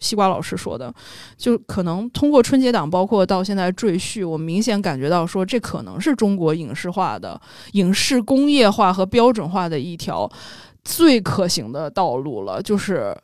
[0.00, 0.92] 西瓜老师说的，
[1.36, 7.40] 就可能通过春节档，包括到现在赘婿，我明显感觉到说，这可能是中国影视化的
[7.72, 10.28] 影视工业化和标准化的一条。
[10.84, 13.16] 最可行的道路了，就是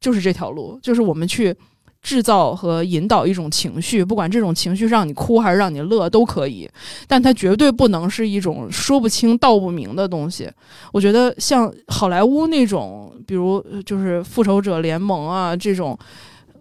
[0.00, 1.54] 就是这条路，就是我们去
[2.00, 6.68] 制造和引导一种情绪，不管这种情绪让你哭还是让你乐都可以，
[7.06, 10.50] 但它绝对不能是一种说不清道不明的东西。
[10.92, 15.98] 我觉得像好莱坞那种，比如就是复仇者联盟啊这种。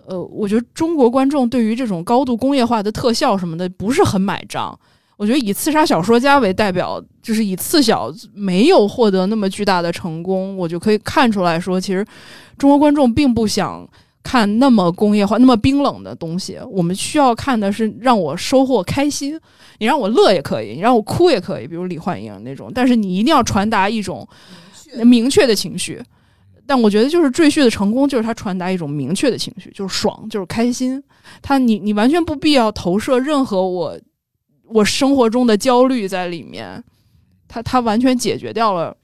[0.10, 4.80] 呃，我觉得中国观众对于这种高度工业化的特效什么的不是很买账。
[5.18, 12.06] 我觉得以刺杀小说家为代表，就是以刺小没有获得那么巨大的成功，我就可以看出来说，其实
[12.56, 13.86] 中国观众并不想
[14.22, 16.60] 看那么工业化、那么冰冷的东西。
[16.70, 19.40] 我们需要看的是让我收获开心，
[19.80, 22.72] 你让我乐也可以，你让我哭也可以，比如李焕英那种。
[22.72, 24.28] 但是你一定要传达一种
[25.04, 26.00] 明确的情绪。
[26.68, 31.02] 但我觉得，就是赘婿的成功，就是他传达一种明确的情绪，就是爽，就是开心。
[31.42, 33.98] 他，你，你完全不必要投射任何我。
[34.70, 36.84] 我生活中的焦虑在里面，
[37.48, 38.96] 他他完全解决掉了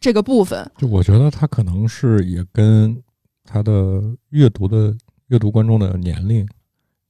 [0.00, 0.70] 这个部分。
[0.76, 3.02] 就我觉得他可能是也跟
[3.44, 4.96] 他的阅读的
[5.28, 6.46] 阅读观众的年龄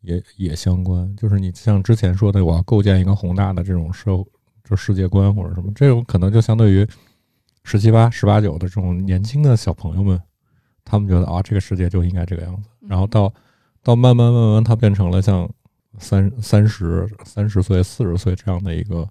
[0.00, 1.14] 也也相关。
[1.16, 4.10] 就是你像之前说的，我要构建一个宏大的这种社
[4.64, 6.86] 就世界观或者什么，这种可能就相对于
[7.64, 10.20] 十七八、十八九的这种年轻的小朋友们，
[10.84, 12.68] 他们觉得啊，这个世界就应该这个样子。
[12.86, 13.32] 然后到
[13.82, 15.48] 到慢慢慢慢，它变成了像。
[15.98, 19.06] 三三十三十岁、四十岁这样的一个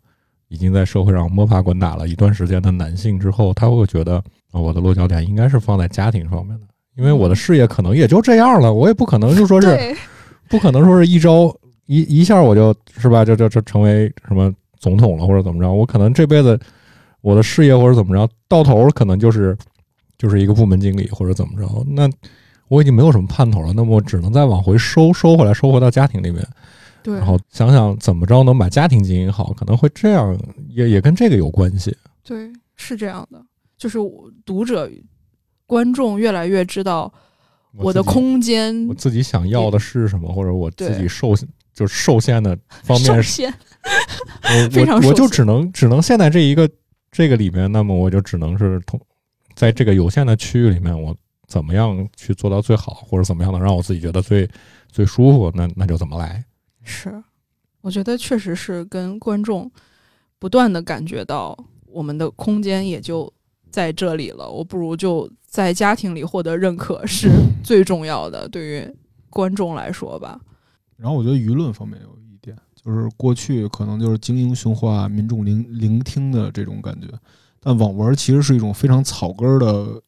[0.48, 4.16] 已经在社会上摸爬滚打了一段时间的男性之后，他会觉得
[4.52, 9.96] 啊，我的落脚点应该是放在家庭上面的，因为我的事业可能也就这样了，我也不可能就说是，
[10.50, 11.56] 不可能说是一周
[11.86, 16.60] 一一下我就是吧，就就就成为什么总统了或者怎么着，我可能这辈子
[17.22, 19.58] 我的事业或者怎么着到头可能就是
[20.18, 22.10] 就是一个部门经理或者怎么着，那
[22.72, 26.42] 我已经没有什么盼头了，那么我只能再往回收收回来，收回到家庭里面。
[27.04, 31.94] 对，然后想想怎么着能把家庭经营好，可能会这样，也也跟这个有关系。
[32.24, 33.44] 对，是这样的，
[33.78, 33.98] 就是
[34.46, 34.90] 读者、
[35.66, 37.12] 观众越来越知道
[37.74, 41.36] 我的空间，我自己想要的是什么，或者我自己受
[41.74, 43.54] 就是受限的 方面，受限，
[44.78, 46.70] 我 我我就只能只能陷在这一个
[47.12, 48.98] 这个里面，那么我就只能是同
[49.56, 51.14] 在这个有限的区域里面，我
[51.52, 54.50] 怎么样去做到最好，或者怎么样的让我自己觉得最
[54.90, 56.42] 最舒服，那那就怎么来。
[56.82, 57.22] 是，
[57.82, 59.70] 我觉得确实是跟观众
[60.40, 63.32] 不断的感觉到我们的空间也就
[63.70, 64.50] 在这里了。
[64.50, 67.30] 我不如就在家庭里获得认可是
[67.62, 68.96] 最重要的，对于
[69.30, 70.40] 观众来说吧。
[70.96, 77.08] 然后我觉得舆论方面有一点，就是过去可能就是精英驯化、民众聆聆听的这种感觉，
[77.60, 80.02] 但网文其实是一种非常草根的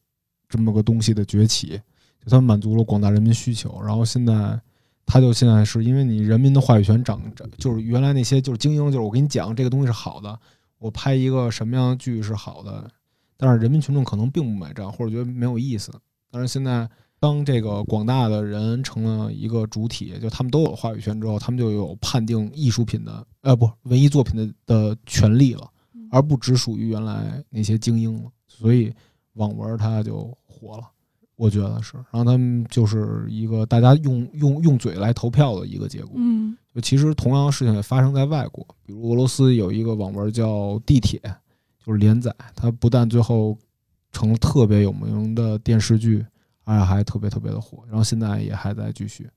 [0.48, 1.80] 这么个东西的崛起，
[2.24, 3.80] 就它满足了广大人民需求。
[3.82, 4.60] 然后现在。
[5.06, 7.20] 他就现在是因为你人民的话语权掌，
[7.58, 10.40] 就是原来那些就是精英，就是我跟你讲这个东西是好的，
[10.78, 12.90] 我拍一个什么样的剧是好的，
[13.36, 15.92] 但是人民群众可能并不买账，或者觉得没有意思。
[16.30, 16.88] 但是现在
[17.20, 25.70] 当这个广大的人成了一个主体，就他们都有话语权之后，他们就有判定艺术品的，呃，不，文艺作品的的权利了，
[26.10, 28.30] 而不只属于原来那些精英了。
[28.48, 28.90] 所以
[29.34, 30.90] 网文它就火了。
[31.36, 36.12] 我觉得是，然后他们就是一个大家用用用嘴来投票的一个结果。
[36.14, 40.48] 嗯，就其实同样的事情也发生在外国，比如俄罗斯有一个网文叫
[40.86, 41.18] 《地铁》，
[41.84, 43.58] 就是连载，它不但最后
[44.12, 46.24] 成了特别有名的电视剧，
[46.62, 49.28] 而且还特别特别的火，然后现在也还在继续。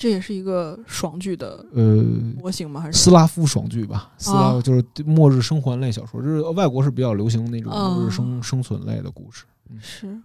[0.00, 2.02] 这也是一个爽剧的呃
[2.40, 2.80] 模型吗？
[2.80, 4.10] 还是斯拉夫爽剧吧？
[4.16, 9.44] 斯拉夫就是末日生还类小说，就是外国是比较流行那种末日生生存类的故事。
[9.78, 10.18] 是，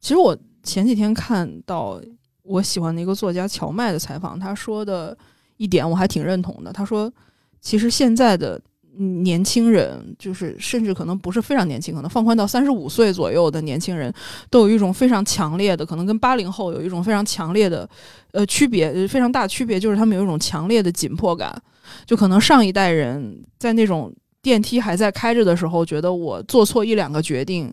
[0.00, 0.36] 其实我。
[0.64, 1.98] 前几天看到
[2.42, 5.16] 我喜欢的一个作家乔麦的采访，他说的
[5.56, 6.70] 一点我还挺认同的。
[6.70, 7.10] 他说，
[7.58, 8.60] 其实现在的
[8.98, 14.12] 年轻人，就是甚至可能不是非常年轻，可能放宽到三十五岁左右的年轻人，
[14.50, 17.88] 都有一种非常强烈的，可能跟八零后有一种非常强烈的
[18.32, 21.60] 呃区别，非常大区别，就是他们有一种强烈的紧迫感。
[22.04, 27.72] 就可能上一代人在那种电梯还在开着的时候，觉得我做错一两个决定。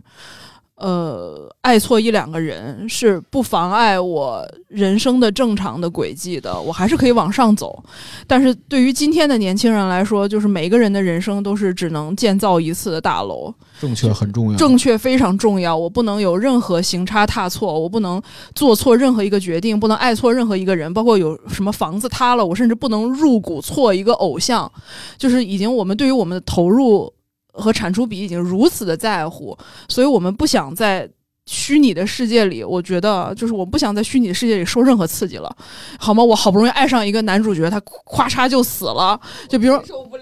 [0.77, 7.81] 呃，爱错一两个人是不妨碍我人生的正常的轨迹的，我还是可以往上走。
[8.27, 13.53] 但是对于今天的年轻人来说，就是每个人的人生都是只能建造一次的大楼。
[13.79, 15.75] 正确很重要，正确非常重要。
[15.75, 18.21] 我不能有任何行差踏错，我不能
[18.53, 24.69] 做错任何一个决定，不能爱错任何一个人，包括有什么房子塌了，我甚至不能入股错一个偶像。
[25.17, 27.13] 就是已经，我们对于我们的投入。
[27.55, 29.57] 和产出比已经如此的在乎，
[29.89, 31.09] 所以我们不想在
[31.47, 32.63] 虚拟的世界里。
[32.63, 35.55] 我觉得，就是我不想在虚拟的世界里受任何刺激了，
[35.99, 36.23] 好吗？
[36.23, 39.79] 我好不容易爱上一个男主角，他咵嚓就死了，就比如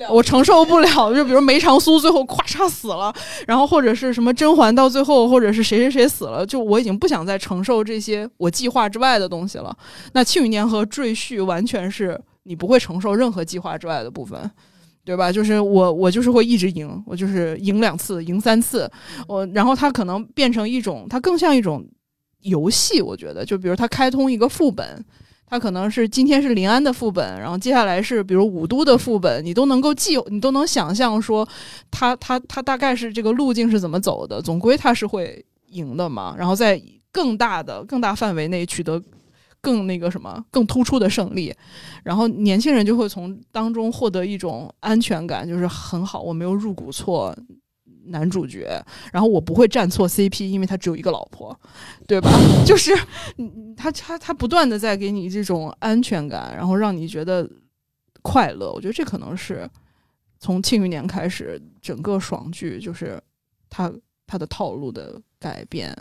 [0.09, 3.13] 我承受不了，就比如梅长苏最后咵嚓死了，
[3.47, 9.75] 然后或者是什么甄嬛到最后，或者是谁谁谁死了，就我已经不想再承受这些我计划之外的东西了。
[10.11, 14.51] 那《庆余年》和《赘婿》完全是你不会承受任何计划之外的部分。
[15.05, 15.31] 对吧？
[15.31, 18.89] 就是我，我就是会一直赢，我就是赢两次，赢三次，
[19.27, 21.85] 我然后它可能变成一种，它更像一种
[22.41, 25.03] 游戏，我觉得就比如它开通一个副本。
[25.45, 31.47] 它可能是今天是临安的副本，然后接下来是比如武都的副本，你都能够记，你都能想象说，
[31.91, 36.33] 它它它大概是这个路径是怎么走的，总归它是会赢的嘛。
[36.35, 36.81] 然后在
[37.11, 38.99] 更大的更大范围内取得
[39.63, 41.51] 更那个什么更突出的胜利，
[42.03, 47.35] 然后年轻人就会从当中获得一种安全感，就是很好，我没有入股错。
[48.07, 48.67] 男主角，
[49.13, 51.57] 然后我不会站错 CP，因为他只有一个老婆，
[52.05, 52.29] 对吧？
[52.67, 52.93] 就是
[53.77, 57.49] 他他他不断的在给你这种安全感，然后让你觉得
[58.21, 58.73] 快乐。
[58.73, 59.69] 我觉得这可能是
[60.37, 63.17] 从《庆余年》开始整个爽剧就是
[63.69, 63.89] 他
[64.27, 65.95] 他的套路的改变。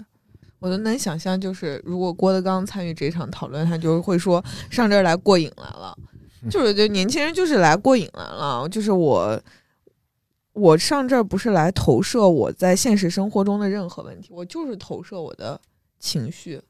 [0.62, 5.94] 我都能想象，就是如果郭德纲参与这场讨论，他就会说上这儿来过瘾来了，
[6.50, 9.38] 就是就年轻人就是来过瘾来了，就是我。
[10.54, 15.58] 我上这儿不是来投射我在现实生活中的任何问题，我就是投射我的
[15.98, 16.60] 情绪，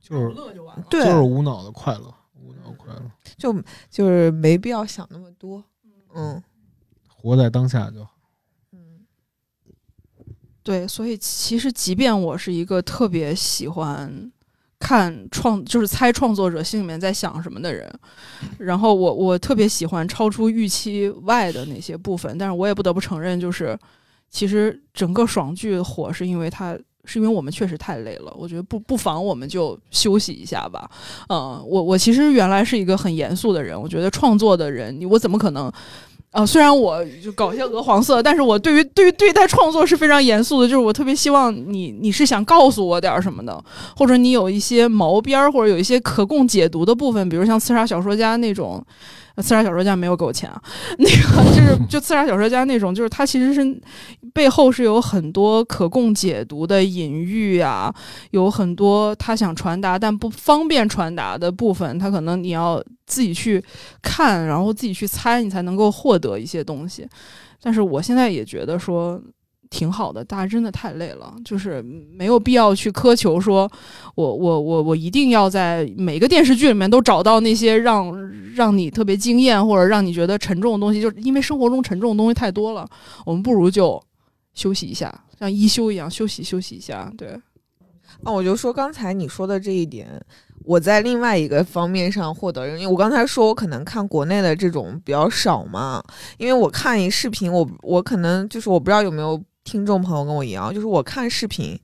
[0.00, 0.86] 就是乐就完了。
[0.88, 3.02] 对，就是无脑的快乐，无脑快乐，
[3.36, 3.54] 就
[3.90, 5.62] 就是没必要想那么多，
[6.14, 6.42] 嗯，
[7.14, 8.12] 活在当下就好。
[10.68, 14.30] 嗯，对，所以其实即便我是一个特别喜欢。
[14.80, 17.92] 看创就是猜创作者心里面在想什么的人，
[18.58, 23.76] 然后我我特别喜欢超出预期外的那些部分，但是我也不得不承认，就是
[24.30, 30.88] 其实整个爽剧火是因为它是因为我们确实太累了，我觉得不不妨我们就休息一下吧。
[31.28, 35.72] 嗯，我我其实原来是一个很严肃的人，我觉得创作的人，我怎么可能？
[36.30, 40.68] 啊，虽然我就搞一些鹅黄色，但是我对于对于对待创作是非常严肃的。
[40.68, 43.62] 就是我特别希望你你是想告诉我点什么的，
[43.96, 48.84] 或者你有一些毛边儿，或者有一些可供解读的部分，比如像刺杀小说家那种。
[49.42, 50.60] 刺杀小说家没有给我钱啊，
[50.98, 53.80] 那个就是就刺杀小说家那种，就是他其实是
[54.32, 57.94] 背后是有很多可供解读的隐喻啊，
[58.32, 63.62] 有很多他想传达但不方便传达的部分，他可能你要自己去
[64.02, 67.06] 看，然后自己去猜，你才能够获得一些东西。
[67.62, 69.20] 但是我现在也觉得说。
[69.70, 73.70] 挺好的，大家真的太累了，就是没有必要去苛求，说
[74.14, 78.12] 我我我我一定要在每个电视剧里面都找到那些让
[78.54, 82.88] 让你特别惊艳或者让你觉得沉重的东西，就是因为生活中沉重的东西太多了，
[83.26, 84.02] 我们不如就
[84.54, 87.12] 休息一下，像一休一样休息休息一下。
[87.18, 87.28] 对，
[88.24, 90.08] 啊，我就说刚才你说的这一点，
[90.64, 96.02] 我在另外一个方面上获得，因为我刚才说我可能看国内的这种比较少嘛，
[96.38, 99.38] 因为我看一视频，我我可能就是我不知道有没有。
[99.68, 101.78] 听众朋友跟我一样，就是我看视频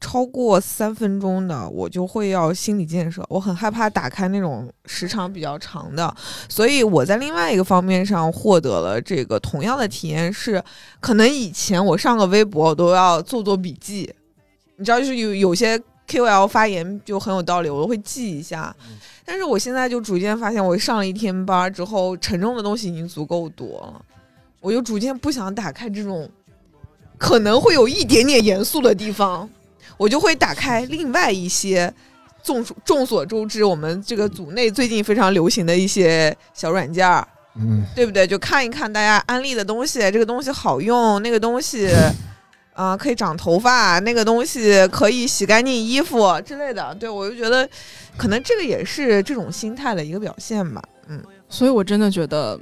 [0.00, 6.16] 超过三分钟的，我就会要心理建设，我很害怕打开那种时长比较长的。
[6.48, 10.62] 所以我在另外一个方面上获得了这个同样的体验是，
[11.00, 14.10] 可能以前我上个微博我都要做做笔记，
[14.76, 18.74] 你知道，就是有有些 KOL 发言就很有道理，我都会记一下。
[19.26, 24.02] 但是我现在就逐渐发现，我上了一天班之后，沉重的东西已经足够多了，
[24.62, 26.26] 我就逐渐不想打开这种。
[27.18, 29.48] 可能会有一点点严肃的地方，
[29.96, 31.92] 我就会打开另外一些
[32.44, 38.24] 众众所周知，我们这个组内最近非常流行的一些小软件儿，嗯，对不对？
[38.24, 41.90] 就看一看大家安利的东西，这个东西好用，那个东西
[42.72, 46.94] 啊可以长头发，那个东西可以洗干净衣服之类的。
[46.94, 47.68] 对我就觉得，
[48.16, 50.80] 可能这个也是这种心态的一个表现吧。
[51.08, 52.58] 嗯，所以我真的觉得。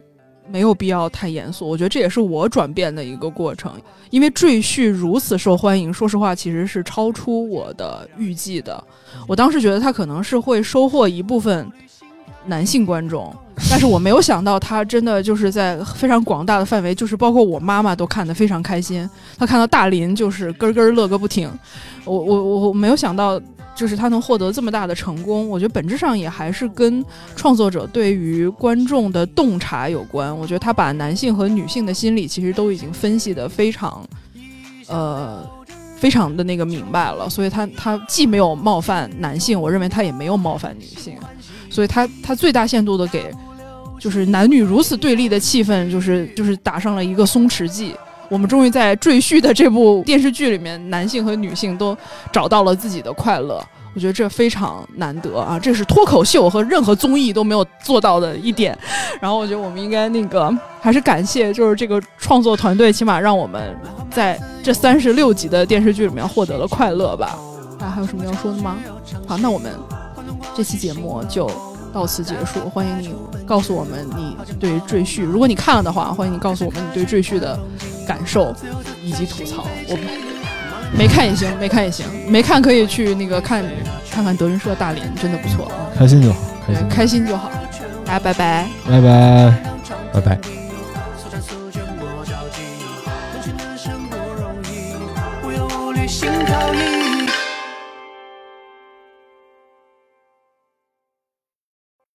[0.51, 3.72] 没有必要太严肃，我觉得这也是我转变的一个过程。
[4.11, 8.82] 因为《赘婿》如此受欢迎，说实话，其实是超出我的预计的。
[9.26, 11.70] 我当时觉得他可能是会收获一部分
[12.47, 13.34] 男性观众，
[13.68, 19.09] 但是我没有想到他真的就是在非常广大的范围，就是包括我妈妈都看得非常开心。
[19.36, 21.51] 她看到大林就是咯咯乐个不停。
[22.05, 23.40] 我我我我没有想到。
[23.77, 27.05] 就是他能获得这么大的成功，我觉得本质上也还是跟
[27.37, 30.35] 创作者对于观众的洞察有关。
[30.37, 34.03] 我觉得他把男性和女性的心理其实都已经分析的非常，
[34.89, 35.47] 呃，
[35.99, 37.29] 非常的那个明白了。
[37.29, 41.14] 所以他他既没有冒犯男性，我认为他也没有冒犯女性，
[41.68, 43.31] 所以他他最大限度的给
[44.01, 47.95] 就是男女如此对立的气氛，就是就是打上了一个松弛剂。
[48.29, 51.97] 我们终于在《赘婿》的这部电视剧里面，男性和女性都
[52.33, 53.62] 找到了自己的快乐。
[53.95, 55.59] 我觉得这非常难得啊！
[55.59, 58.79] 这是脱口秀和任何综艺都没有做到的一点。
[59.18, 63.74] 然后我觉得我们应该那个还是感谢，就是这个创作团队，起码让我们
[64.11, 67.39] 在这三十六集的电视剧里面获得了快乐吧。
[67.79, 68.77] 大家还有什么要说的吗？
[69.27, 69.72] 好，那我们
[70.55, 71.51] 这期节目就。
[71.97, 73.14] 到此结束，欢迎你
[73.47, 77.59] 告诉我们你对《赘婿》，如果你看了的话，欢迎你告诉我们你对《赘婿》的
[78.07, 78.55] 感受
[79.03, 79.64] 以及吐槽。
[79.88, 80.05] 我们
[80.94, 83.64] 没看也行，没看也行，没看可以去那个看
[84.11, 87.51] 看看德云社大连，真的不错，开心就好，开心，开心就好。
[88.05, 88.68] 大家拜拜。
[88.86, 89.55] 拜拜。
[90.12, 90.38] 拜拜。